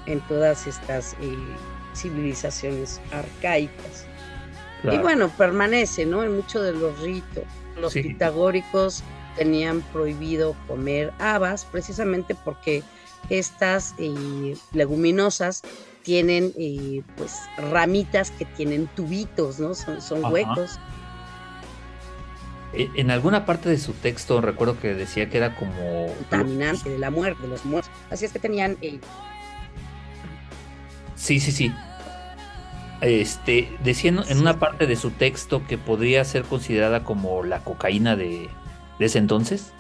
[0.07, 1.37] en todas estas eh,
[1.95, 4.07] civilizaciones arcaicas.
[4.83, 6.23] Y bueno, permanece, ¿no?
[6.25, 7.45] En muchos de los ritos.
[7.79, 9.03] Los pitagóricos
[9.37, 12.83] tenían prohibido comer habas precisamente porque
[13.29, 15.63] estas eh, leguminosas
[16.03, 19.75] tienen eh, pues ramitas que tienen tubitos, ¿no?
[19.75, 20.79] Son, son huecos.
[22.73, 26.07] E, en alguna parte de su texto recuerdo que decía que era como...
[26.31, 27.93] Contaminante de la muerte, de los muertos.
[28.11, 28.77] Así es que tenían
[31.17, 31.73] Sí, sí, sí.
[33.01, 38.15] Este, decía en una parte de su texto que podría ser considerada como la cocaína
[38.15, 38.49] de,
[38.99, 39.73] ese entonces.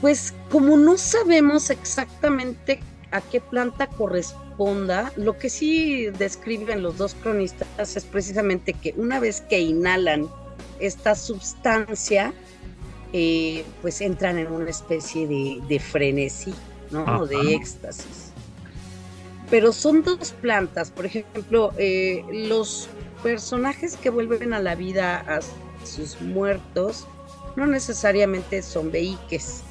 [0.00, 2.80] Pues como no sabemos exactamente
[3.14, 9.20] a qué planta corresponda, lo que sí describen los dos cronistas es precisamente que una
[9.20, 10.28] vez que inhalan
[10.80, 12.32] esta sustancia,
[13.12, 16.52] eh, pues entran en una especie de, frenesí,
[16.90, 17.26] ¿no?
[17.26, 18.24] De éxtasis
[19.50, 20.90] pero son dos plantas.
[20.90, 22.88] Por ejemplo, eh, los
[23.22, 25.40] personajes que vuelven a la vida a
[25.86, 27.06] sus muertos
[27.56, 29.62] no necesariamente son veiques.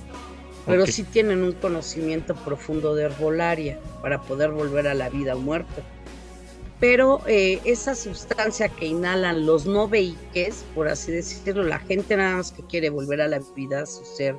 [0.66, 0.90] Pero Ok.
[0.90, 5.82] sí tienen un conocimiento profundo de herbolaria para poder volver a la vida o muerto.
[6.80, 12.38] Pero eh, esa sustancia que inhalan los no veiques, por así decirlo, la gente nada
[12.38, 14.36] más que quiere volver a la vida a su ser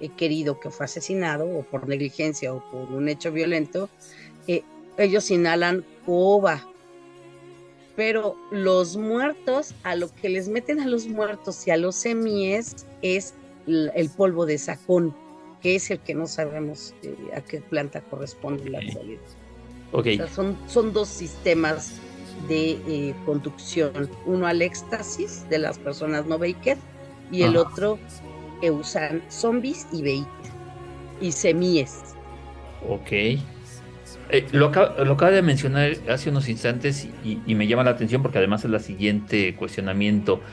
[0.00, 3.88] eh, querido que fue asesinado o por negligencia o por un hecho violento,
[4.46, 4.62] eh,
[4.98, 6.66] ellos inhalan coba.
[7.96, 12.84] Pero los muertos, a lo que les meten a los muertos y a los semíes
[13.00, 13.32] es
[13.66, 15.16] el polvo de sacón,
[15.66, 19.24] que es el que no sabemos eh, a qué planta corresponde en la actualidad.
[19.90, 22.04] Ok, O sea, son, son dos sistemas
[22.46, 26.78] de eh, conducción, uno al éxtasis de las personas no veiker
[27.32, 27.62] y el Ajá.
[27.62, 27.98] otro
[28.60, 30.52] que usan zombies y veiker
[31.18, 32.16] y semíes.
[32.80, 33.10] ok.
[34.28, 37.90] Eh, lo, acaba, lo acaba de mencionar hace unos instantes y, y me llama la
[37.90, 40.44] atención porque además es la siguiente cuestionamiento.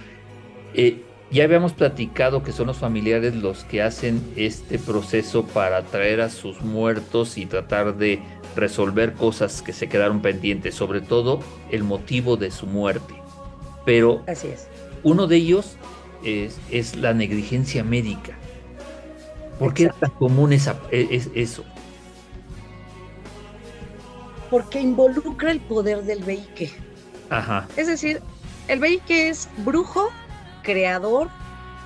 [0.73, 6.21] Eh, ya habíamos platicado que son los familiares los que hacen este proceso para traer
[6.21, 8.21] a sus muertos y tratar de
[8.55, 11.39] resolver cosas que se quedaron pendientes, sobre todo
[11.71, 13.15] el motivo de su muerte.
[13.85, 14.67] Pero Así es.
[15.03, 15.77] uno de ellos
[16.23, 18.37] es, es la negligencia médica.
[19.59, 21.63] ¿Por qué es tan común esa, e- es, eso?
[24.49, 26.71] Porque involucra el poder del veique.
[27.29, 28.21] Ajá, Es decir,
[28.67, 30.09] el veique es brujo,
[30.63, 31.29] creador,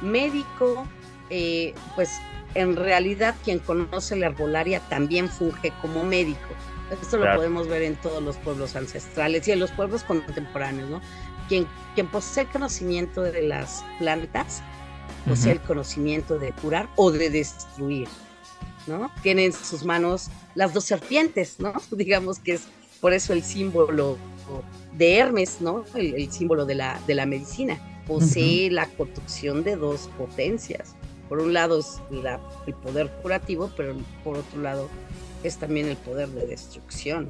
[0.02, 0.88] médico,
[1.30, 2.12] eh, pues
[2.54, 6.48] en realidad quien conoce la herbolaria también funge como médico.
[6.90, 11.02] Esto lo podemos ver en todos los pueblos ancestrales y en los pueblos contemporáneos, ¿no?
[11.50, 14.64] Quien, quien posee conocimiento de las plantas,
[15.28, 18.08] posee el conocimiento de curar o de destruir,
[18.88, 19.12] ¿no?
[19.22, 21.74] Tiene en sus manos las dos serpientes, ¿no?
[21.92, 22.64] Digamos que es
[23.02, 24.18] por eso el símbolo
[24.94, 25.84] de Hermes, ¿no?
[25.94, 27.78] El, el símbolo de la, de la medicina.
[28.08, 30.96] Posee la conducción de dos potencias.
[31.28, 34.88] Por un lado es la- el poder curativo, pero por otro lado
[35.44, 37.30] es también el poder de destrucción.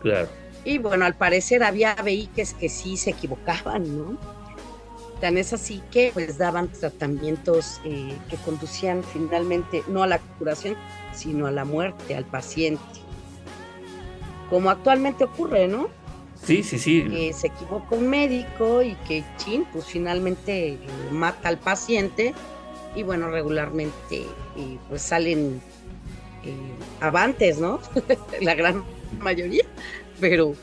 [0.00, 0.28] claro.
[0.64, 4.16] Y bueno, al parecer había veiques que sí se equivocaban, ¿no?
[5.20, 10.76] Tan es así que pues daban tratamientos eh, que conducían finalmente no a la curación,
[11.12, 12.82] sino a la muerte al paciente.
[14.50, 15.88] Como actualmente ocurre, ¿no?
[16.44, 17.04] Sí, sí, sí.
[17.04, 20.78] Que se equivoca un médico y que, chin, pues finalmente eh,
[21.10, 22.34] mata al paciente
[22.94, 24.26] y bueno, regularmente
[24.56, 25.60] eh, pues salen
[26.44, 26.54] eh,
[27.00, 27.80] avantes, ¿no?
[28.40, 28.82] la gran
[29.20, 29.64] mayoría,
[30.20, 30.54] pero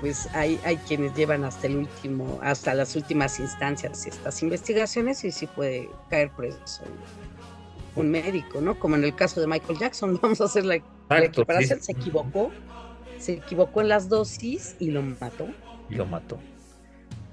[0.00, 5.30] pues hay, hay quienes llevan hasta el último, hasta las últimas instancias estas investigaciones y
[5.30, 6.82] sí puede caer preso
[7.96, 8.78] un médico, ¿no?
[8.78, 10.74] Como en el caso de Michael Jackson, vamos a hacer la,
[11.08, 11.86] la Exacto, equiparación, sí.
[11.86, 12.50] se equivocó,
[13.18, 15.48] se equivocó en las dosis y lo mató.
[15.90, 16.38] Lo mató.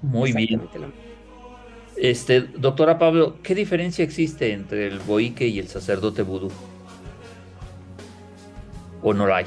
[0.02, 0.68] Muy bien.
[0.74, 0.92] Lo.
[1.96, 6.50] Este, doctora Pablo, ¿qué diferencia existe entre el boique y el sacerdote vudú?
[9.02, 9.44] ¿O no la hay?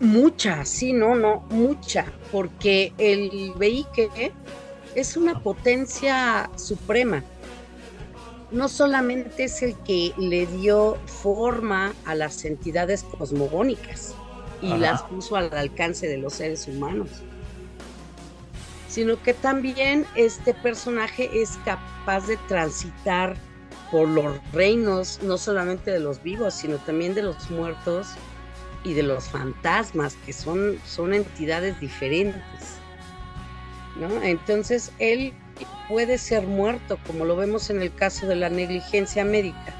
[0.00, 4.32] Mucha, sí, no, no, mucha, porque el veique
[4.94, 7.22] es una potencia suprema.
[8.50, 14.14] No solamente es el que le dio forma a las entidades cosmogónicas
[14.62, 14.78] y Ajá.
[14.78, 17.08] las puso al alcance de los seres humanos,
[18.88, 23.36] sino que también este personaje es capaz de transitar
[23.90, 28.08] por los reinos, no solamente de los vivos, sino también de los muertos
[28.84, 32.78] y de los fantasmas, que son, son entidades diferentes.
[33.96, 34.22] ¿no?
[34.22, 35.34] Entonces, él
[35.88, 39.74] puede ser muerto, como lo vemos en el caso de la negligencia médica.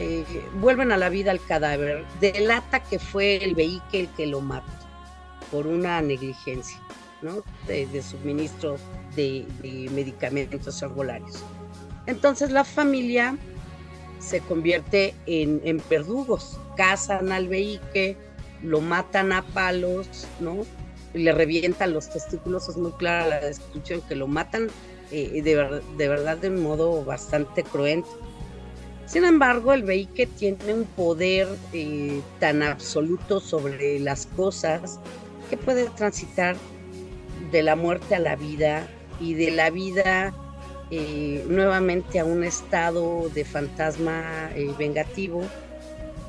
[0.00, 0.24] Eh,
[0.60, 4.70] vuelven a la vida al cadáver, delata que fue el vehículo el que lo mató
[5.50, 6.78] por una negligencia
[7.20, 7.42] ¿no?
[7.66, 8.76] de, suministro
[9.16, 9.44] de,
[9.92, 11.42] medicamentos herbolarios.
[12.06, 13.36] Entonces la familia
[14.20, 15.82] se convierte en, en
[16.76, 18.16] cazan al veique,
[18.62, 20.58] lo matan a palos, ¿no?
[21.14, 24.68] Le revientan los testículos, es muy clara la descripción, que lo matan
[25.10, 28.08] eh, de, de verdad de un modo bastante cruento.
[29.08, 35.00] Sin embargo, el veique tiene un poder eh, tan absoluto sobre las cosas
[35.48, 36.56] que puede transitar
[37.50, 38.86] de la muerte a la vida
[39.18, 40.34] y de la vida
[40.90, 45.42] eh, nuevamente a un estado de fantasma eh, vengativo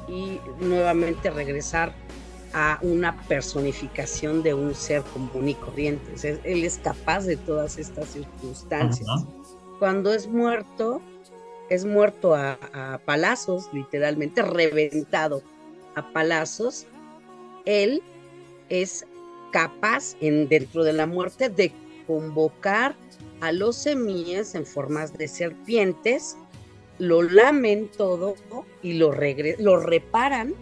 [0.07, 1.93] y nuevamente regresar
[2.53, 6.13] a una personificación de un ser común y corriente.
[6.13, 9.07] O sea, él es capaz de todas estas circunstancias.
[9.79, 11.01] Cuando es muerto,
[11.69, 15.43] es muerto a, palazos, literalmente reventado
[15.95, 16.85] a palazos.
[17.65, 18.01] Él
[18.69, 19.05] es
[19.51, 21.71] capaz, en, dentro de la muerte, de
[22.07, 22.95] convocar
[23.41, 26.37] a los semíes en formas de serpientes
[26.99, 28.35] lo lamen todo
[28.83, 29.13] y lo,
[29.57, 30.53] lo reparan,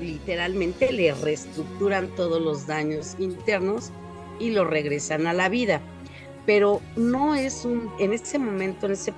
[0.00, 3.90] literalmente le reestructuran todos los daños internos
[4.40, 5.80] y lo regresan a la vida.
[6.46, 9.12] Pero no es un, en ese momento, en ese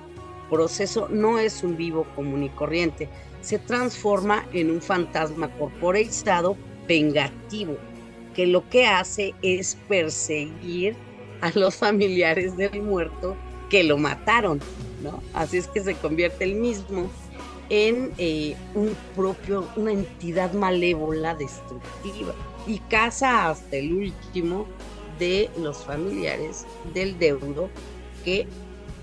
[0.49, 3.09] proceso, no es un vivo común y corriente.
[3.41, 7.77] Se transforma en un fantasma corporeizado vengativo,
[8.33, 10.95] que lo que hace es perseguir
[11.41, 13.35] a los familiares del muerto
[13.69, 14.59] que lo mataron,
[15.03, 15.21] ¿no?
[15.33, 17.09] Así es que se convierte el mismo
[17.69, 22.33] en eh, un propio, una entidad malévola destructiva
[22.65, 24.65] y caza hasta el último
[25.19, 27.69] de los familiares del deudo
[28.25, 28.47] que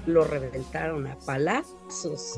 [0.07, 2.37] lo reventaron a palazos.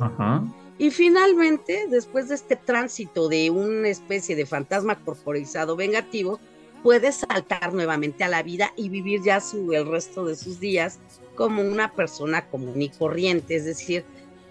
[0.79, 6.39] Y finalmente, después de este tránsito de una especie de fantasma corporizado vengativo,
[6.83, 11.01] puede saltar nuevamente a la vida y vivir ya su, el resto de sus días
[11.35, 14.05] como una persona común y corriente, es decir,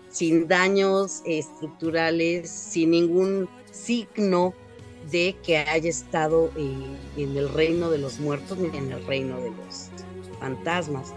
[0.10, 4.54] sin daños estructurales, sin ningún signo
[5.12, 9.40] de que haya estado eh, en el reino de los muertos ni en el reino
[9.40, 9.90] de los
[10.40, 11.14] fantasmas.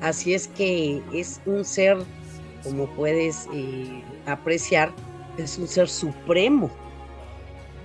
[0.00, 1.98] Así es que es un ser,
[2.62, 4.92] como puedes eh, apreciar,
[5.36, 6.70] es un ser supremo,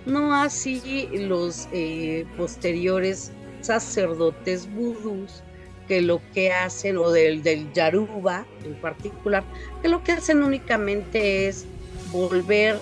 [0.06, 5.42] no así los eh, posteriores sacerdotes vudús
[5.88, 9.44] que lo que hacen, o del, del Yaruba en particular,
[9.82, 11.66] que lo que hacen únicamente es
[12.12, 12.80] volver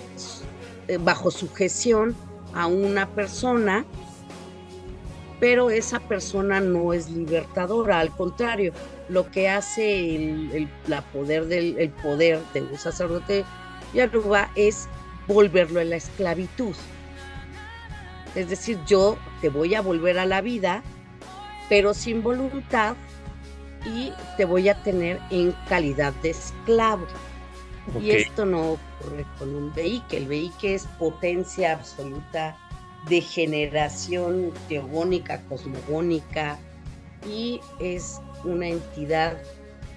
[0.87, 2.15] eh, bajo sujeción
[2.53, 3.85] a una persona,
[5.43, 8.71] pero esa persona no es libertadora, al contrario,
[9.09, 13.43] lo que hace el, la poder del, el poder de un sacerdote
[13.93, 14.87] Yaruba es
[15.27, 16.73] volverlo a la esclavitud.
[18.35, 20.81] Es decir, yo te voy a volver a la vida,
[21.67, 22.95] pero sin voluntad
[23.85, 27.05] y te voy a tener en calidad de esclavo.
[27.99, 30.15] Y esto no ocurre con un veíque.
[30.15, 32.55] El veíque es potencia absoluta
[33.09, 36.57] de generación teogónica, cosmogónica,
[37.27, 39.37] y es una entidad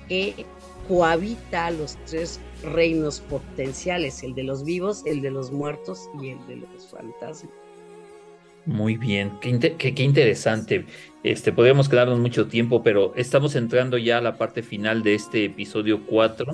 [0.09, 0.47] que
[0.89, 6.47] cohabita los tres reinos potenciales, el de los vivos, el de los muertos y el
[6.47, 7.53] de los fantasmas.
[8.67, 10.87] Muy bien, qué, qué, interesante.
[11.23, 15.45] Este, podríamos quedarnos mucho tiempo, pero estamos entrando ya a la parte final de este
[15.45, 16.53] episodio 4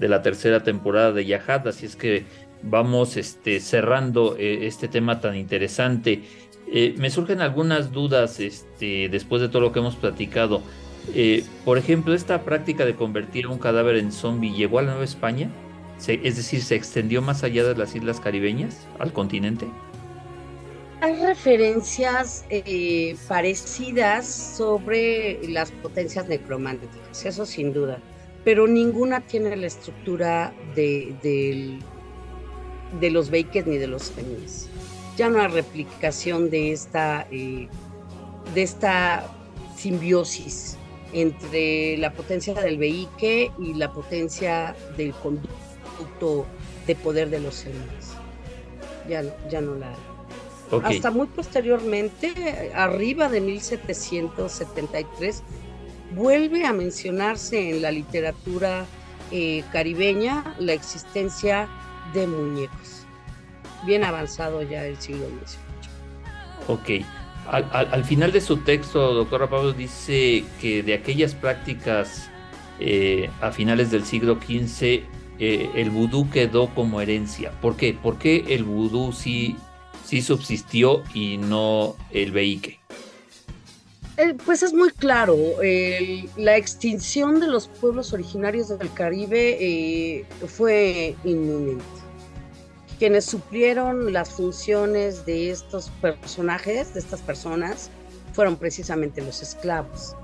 [0.00, 2.24] de la tercera temporada de Yahad, así es que
[2.62, 6.22] vamos este, cerrando eh, este tema tan interesante.
[6.74, 10.62] Eh, me surgen algunas dudas este, después de todo lo que hemos platicado.
[11.14, 15.04] Eh, por ejemplo, esta práctica de convertir un cadáver en zombie llegó a la Nueva
[15.04, 15.50] España,
[16.06, 19.66] es decir, se extendió más allá de las islas caribeñas, al continente.
[21.00, 27.98] Hay referencias eh, parecidas sobre las potencias necrománticas, eso sin duda,
[28.44, 31.78] pero ninguna tiene la estructura de, de,
[33.00, 34.68] los Bakers ni de los Genies.
[35.16, 37.68] Ya no hay replicación de esta, eh,
[38.54, 39.26] de esta
[39.76, 40.76] simbiosis
[41.12, 46.46] entre la potencia del Beike y la potencia del conducto
[46.86, 48.14] de poder de los Genies.
[49.08, 49.96] Ya, ya no la hay.
[50.84, 55.42] Hasta muy posteriormente, arriba de 1773,
[56.14, 58.86] vuelve a mencionarse en la literatura
[59.30, 61.68] eh, caribeña la existencia
[62.12, 63.04] de muñecos.
[63.84, 65.72] Bien avanzado ya el siglo XVIII.
[66.68, 67.04] Ok.
[67.50, 72.30] Al, final de su texto, doctora Pablo dice que de aquellas prácticas
[72.78, 75.02] eh, a finales del siglo XV,
[75.38, 77.50] eh, el vudú quedó como herencia.
[77.60, 77.94] ¿Por qué?
[77.94, 79.56] ¿Por qué el vudú sí
[80.04, 82.81] sí subsistió y no el veíque?
[84.22, 85.36] Eh, pues es muy claro,
[86.36, 91.84] la extinción de los pueblos originarios del Caribe eh, fue inminente.
[93.00, 97.90] Quienes suplieron las funciones de estos personajes, de estas personas,
[98.32, 100.14] fueron precisamente los esclavos.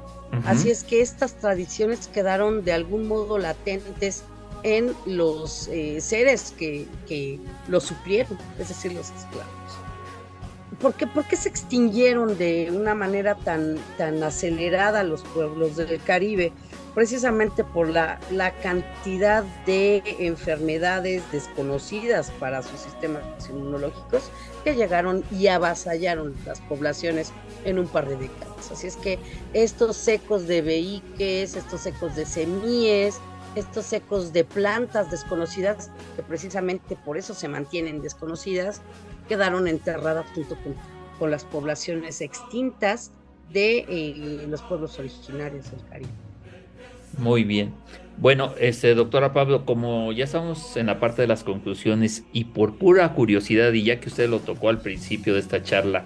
[0.44, 4.22] Así es que estas tradiciones quedaron de algún modo latentes
[4.62, 9.67] en los eh, seres que, que los suplieron, es decir, los esclavos.
[10.80, 16.52] ¿Por qué, se extinguieron de una manera tan, tan acelerada los pueblos del Caribe?
[16.94, 24.30] Precisamente por la, la cantidad de enfermedades desconocidas para sus sistemas inmunológicos
[24.62, 27.32] que llegaron y avasallaron las poblaciones
[27.64, 28.70] en un par de décadas.
[28.70, 29.18] Así es que
[29.54, 33.20] estos ecos de veíques, estos ecos de semillas,
[33.54, 38.80] estos ecos de plantas desconocidas, que precisamente por eso se mantienen desconocidas,
[39.28, 40.56] quedaron enterradas junto
[41.18, 43.10] con, las poblaciones extintas
[43.52, 46.10] de eh, los pueblos originarios del Caribe.
[47.18, 47.72] Muy bien.
[48.18, 52.76] Bueno, este, doctora Pablo, como ya estamos en la parte de las conclusiones y por
[52.76, 56.04] pura curiosidad, y ya que usted lo tocó al principio de esta charla,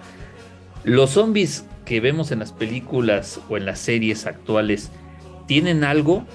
[0.83, 4.91] los zombies que vemos en las películas o en las series actuales,
[5.45, 6.25] ¿tienen algo?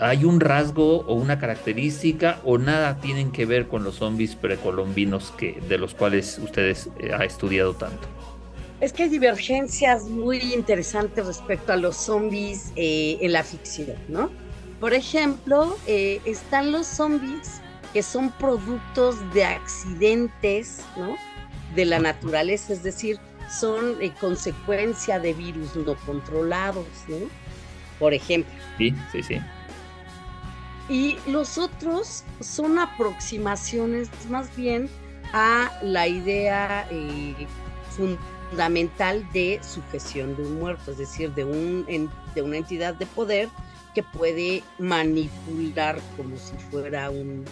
[0.00, 5.32] ¿Hay un rasgo o una característica o nada tienen que ver con los zombies precolombinos
[5.32, 8.08] que, de los cuales ustedes eh, ha estudiado tanto?
[8.80, 14.30] Es que hay divergencias muy interesantes respecto a los zombies eh, en la ficción, ¿no?
[14.80, 17.60] Por ejemplo, eh, están los zombies
[17.92, 21.16] que son productos de accidentes, ¿no?
[21.74, 23.18] De la naturaleza, es decir,
[23.48, 27.16] son eh, consecuencia de virus no controlados, ¿no?
[27.98, 28.52] Por ejemplo.
[28.78, 29.40] Sí, sí, sí.
[30.88, 34.88] Y los otros son aproximaciones más bien
[35.32, 37.34] a la idea eh,
[37.96, 43.48] fundamental de sujeción de un muerto, es decir, de, un, de una entidad de poder
[43.94, 47.44] que puede manipular como si fuera un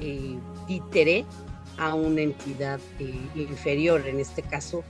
[0.00, 1.24] eh, títere
[1.78, 4.82] a una entidad eh, inferior, en este caso,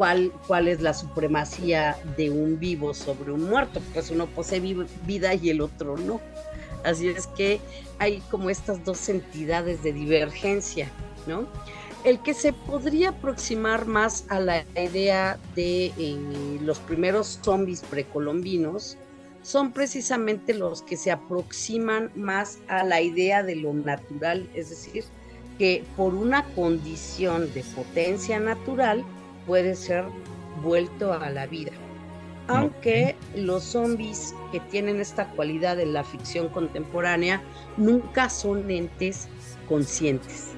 [0.00, 4.58] ¿cuál, cuál es la supremacía de un vivo sobre un muerto, pues uno posee
[5.04, 6.22] vida y el otro no.
[6.84, 7.60] Así es que
[7.98, 10.90] hay como estas dos entidades de divergencia,
[11.26, 11.46] ¿no?
[12.02, 18.96] El que se podría aproximar más a la idea de eh, los primeros zombies precolombinos
[19.42, 25.04] son precisamente los que se aproximan más a la idea de lo natural, es decir,
[25.58, 29.04] que por una condición de potencia natural
[29.46, 30.04] puede ser
[30.62, 31.72] vuelto a la vida.
[32.48, 37.40] Aunque los zombies que tienen esta cualidad en la ficción contemporánea
[37.76, 39.28] nunca son entes
[39.68, 40.48] conscientes.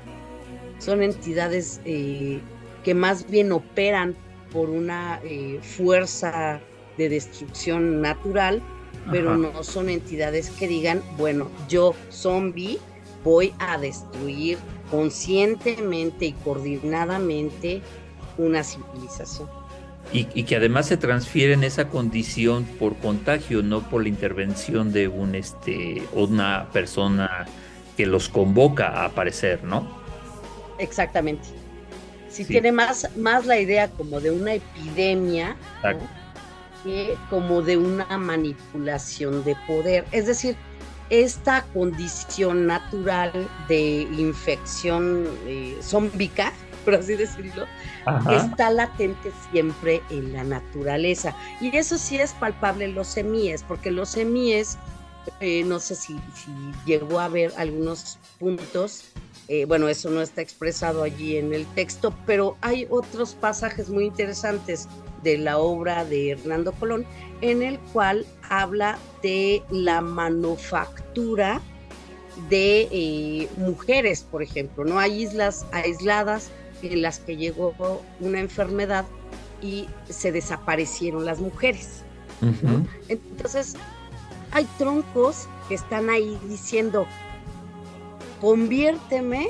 [0.78, 2.40] Son entidades eh,
[2.82, 4.16] que más bien operan
[4.52, 6.60] por una eh, fuerza
[6.96, 8.62] de destrucción natural,
[9.10, 12.78] pero no son entidades que digan, bueno, yo zombie
[13.24, 14.58] voy a destruir
[14.90, 17.82] conscientemente y coordinadamente
[18.38, 19.48] una civilización.
[20.12, 25.34] Y, que además se transfieren esa condición por contagio, no por la intervención de un
[25.34, 27.46] este una persona
[27.96, 29.88] que los convoca a aparecer, ¿no?
[30.78, 31.48] Exactamente.
[32.28, 35.56] Si tiene más, más la idea como de una epidemia,
[36.82, 40.04] que como de una manipulación de poder.
[40.12, 40.56] Es decir,
[41.10, 43.32] esta condición natural
[43.68, 46.52] de infección eh, zombica,
[46.84, 47.66] por así decirlo,
[48.30, 51.34] está latente siempre en la naturaleza.
[51.60, 54.78] Y eso sí es palpable en los semíes, porque los semíes,
[55.40, 56.16] eh, no sé si,
[56.84, 59.04] llegó a ver algunos puntos,
[59.48, 64.04] eh, bueno, eso no está expresado allí en el texto, pero hay otros pasajes muy
[64.04, 64.88] interesantes
[65.22, 67.04] de la obra de Hernando Colón,
[67.40, 71.60] en el cual habla de la manufactura
[72.48, 74.98] de eh, mujeres, por ejemplo, ¿no?
[74.98, 76.50] Hay islas aisladas
[76.82, 79.04] en las que llegó una enfermedad
[79.60, 82.02] y se desaparecieron las mujeres.
[83.08, 83.76] Entonces,
[84.50, 87.06] hay troncos que están ahí diciendo,
[88.40, 89.48] conviérteme,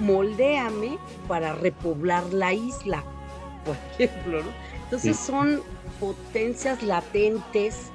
[0.00, 3.04] moldéame para repoblar la isla,
[3.64, 4.50] por ejemplo, ¿no?
[4.84, 5.62] Entonces son
[5.98, 7.90] potencias latentes,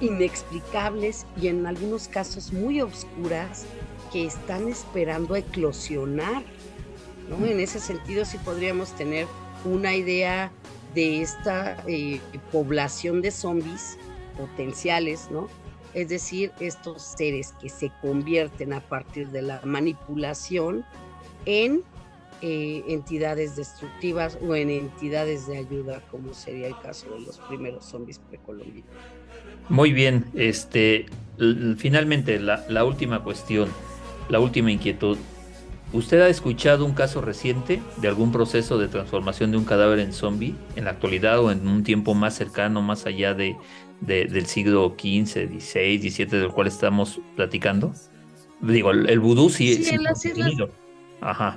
[0.00, 3.64] inexplicables y en algunos casos muy oscuras
[4.12, 6.42] que están esperando a eclosionar.
[7.28, 7.44] ¿No?
[7.46, 9.26] En ese sentido sí podríamos tener
[9.64, 10.52] una idea
[10.94, 12.20] de esta eh,
[12.52, 13.98] población de zombies
[14.36, 15.48] potenciales, ¿no?
[15.92, 20.84] Es decir, estos seres que se convierten a partir de la manipulación
[21.46, 21.82] en
[22.42, 27.84] eh, entidades destructivas o en entidades de ayuda, como sería el caso de los primeros
[27.84, 28.90] zombies precolombinos.
[29.68, 31.06] Muy bien, este,
[31.78, 33.70] finalmente la, la última cuestión,
[34.28, 35.16] la última inquietud.
[35.94, 40.12] ¿Usted ha escuchado un caso reciente de algún proceso de transformación de un cadáver en
[40.12, 43.56] zombie en la actualidad o en un tiempo más cercano, más allá de,
[44.00, 47.94] del siglo XV, XVI, XVII, del cual estamos platicando?
[48.60, 50.52] Digo, el, vudú sí, sí, en las islas,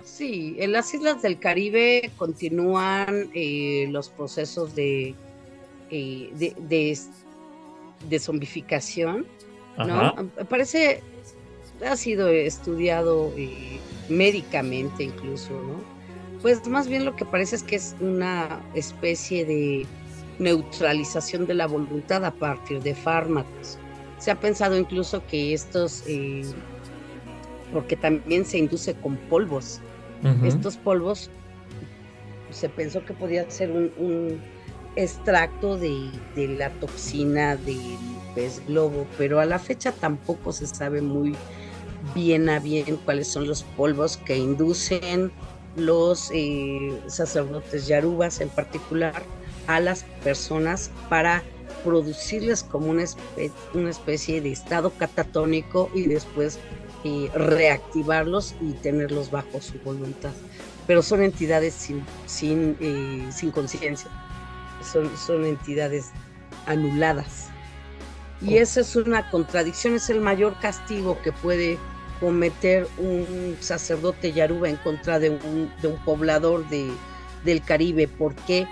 [0.04, 5.16] Sí, en las islas del Caribe continúan eh, los procesos de,
[5.90, 6.54] eh,
[8.08, 9.26] de, zombificación,
[9.80, 10.14] ¿no?
[10.48, 11.02] Parece,
[11.86, 15.98] ha sido estudiado eh, médicamente incluso, ¿no?
[16.42, 19.86] Pues más bien lo que parece es que es una especie de
[20.40, 23.78] neutralización de la voluntad a partir de fármacos.
[24.20, 26.04] Se ha pensado incluso que estos
[27.74, 29.82] porque también se induce con polvos.
[30.44, 31.30] Estos polvos
[32.50, 34.42] se pensó que podía ser un,
[34.96, 37.98] extracto de, de la toxina del
[38.34, 41.36] pez globo, pero a la fecha tampoco se sabe muy
[42.14, 45.32] bien a bien cuáles son los polvos que inducen
[45.76, 49.24] los eh, sacerdotes yarubas en particular
[49.68, 51.44] a las personas para
[51.84, 53.04] producirles como una,
[53.74, 56.60] una especie de estado catatónico y después
[57.04, 60.32] eh, reactivarlos y tenerlos bajo su voluntad.
[60.88, 64.10] Pero son entidades sin, sin, eh, sin conciencia,
[64.82, 66.12] son, son entidades
[66.66, 67.50] anuladas.
[68.42, 71.78] Y esa es una contradicción, es el mayor castigo que puede
[72.20, 75.72] cometer un sacerdote yaruba en contra de un,
[76.06, 76.90] poblador de,
[77.44, 78.68] del Caribe, porque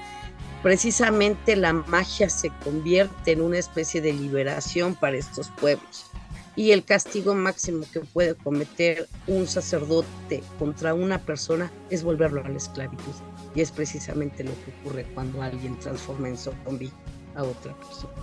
[0.64, 6.12] precisamente la magia se convierte en una especie de liberación para estos pueblos.
[6.58, 12.48] Y el castigo máximo que puede cometer un sacerdote contra una persona es volverlo a
[12.48, 13.14] la esclavitud.
[13.54, 16.92] Y es precisamente lo que ocurre cuando alguien transforma en zombie
[17.36, 18.14] a otra persona.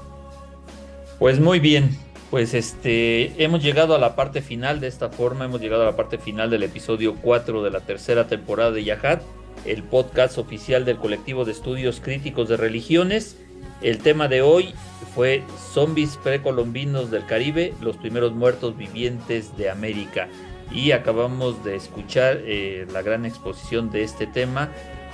[1.18, 1.96] Pues muy bien,
[2.32, 5.96] pues este, hemos llegado a la parte final de esta forma, hemos llegado a la
[5.96, 9.20] parte final del episodio 4 de la tercera temporada de Yahat,
[9.66, 13.36] el podcast oficial del colectivo de estudios críticos de religiones.
[13.82, 14.72] El tema de hoy
[15.14, 15.42] fue
[15.74, 20.28] Zombies precolombinos del Caribe, los primeros muertos vivientes de América.
[20.72, 24.70] Y acabamos de escuchar eh, la gran exposición de este tema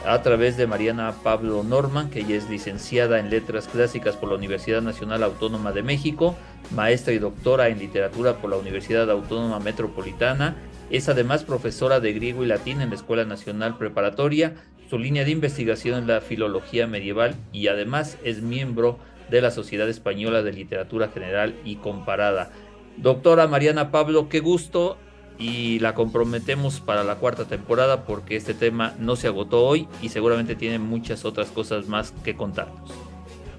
[0.06, 4.36] a través de Mariana Pablo Norman, que ella es licenciada en Letras Clásicas por la
[4.36, 6.36] Universidad Nacional Autónoma de México,
[6.74, 10.56] maestra y doctora en Literatura por la Universidad Autónoma Metropolitana,
[10.90, 14.54] es además profesora de griego y latín en la Escuela Nacional Preparatoria,
[14.88, 19.88] su línea de investigación es la filología medieval y además es miembro de la Sociedad
[19.88, 22.50] Española de Literatura General y Comparada.
[22.96, 24.96] Doctora Mariana Pablo, qué gusto
[25.38, 30.08] y la comprometemos para la cuarta temporada porque este tema no se agotó hoy y
[30.08, 32.90] seguramente tiene muchas otras cosas más que contarnos.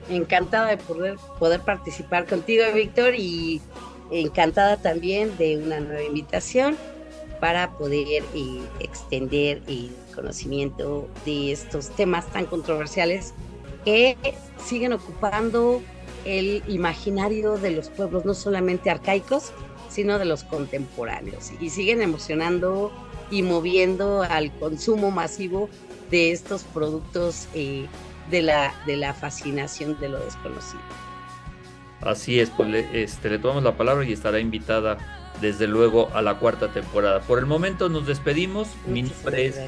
[0.10, 3.62] Encantada de poder, poder participar contigo, Víctor, y
[4.12, 6.76] encantada también de una nueva invitación
[7.40, 13.34] para poder eh, extender el conocimiento de estos temas tan controversiales
[13.86, 14.18] que
[14.66, 15.82] siguen ocupando
[16.26, 19.54] el imaginario de los pueblos, no solamente arcaicos,
[19.90, 21.52] sino de los contemporáneos.
[21.60, 22.92] Y siguen emocionando
[23.32, 25.70] y moviendo al consumo masivo
[26.10, 27.86] de estos productos eh,
[28.32, 30.82] de, la, de la fascinación de lo desconocido.
[32.02, 34.98] Así es, pues le, este, le tomamos la palabra y estará invitada
[35.42, 37.22] desde luego a la cuarta temporada.
[37.22, 38.70] Por el momento nos despedimos.
[38.88, 39.60] Mi nombre, es,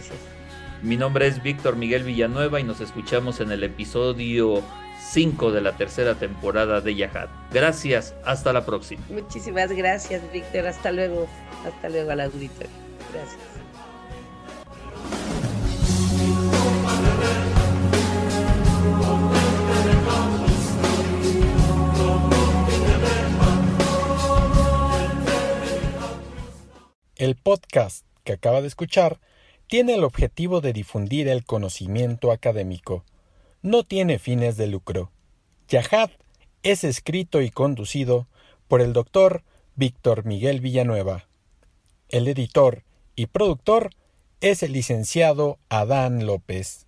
[0.82, 4.64] mi nombre es Víctor Miguel Villanueva y nos escuchamos en el episodio
[5.12, 7.30] 5 de la tercera temporada de Yahat.
[7.52, 9.04] Gracias, hasta la próxima.
[9.10, 10.68] Muchísimas gracias, Víctor.
[10.68, 11.28] Hasta luego.
[11.66, 12.70] Hasta luego a la auditoría.
[13.12, 13.42] Gracias.
[27.18, 29.20] El podcast que acaba de escuchar
[29.68, 33.04] tiene el objetivo de difundir el conocimiento académico
[33.62, 35.12] no tiene fines de lucro.
[35.68, 36.10] Yahad
[36.64, 38.28] es escrito y conducido
[38.68, 39.44] por el doctor
[39.76, 41.28] Víctor Miguel Villanueva.
[42.10, 42.84] El editor
[43.16, 43.92] y productor
[44.42, 46.88] es el licenciado Adán López.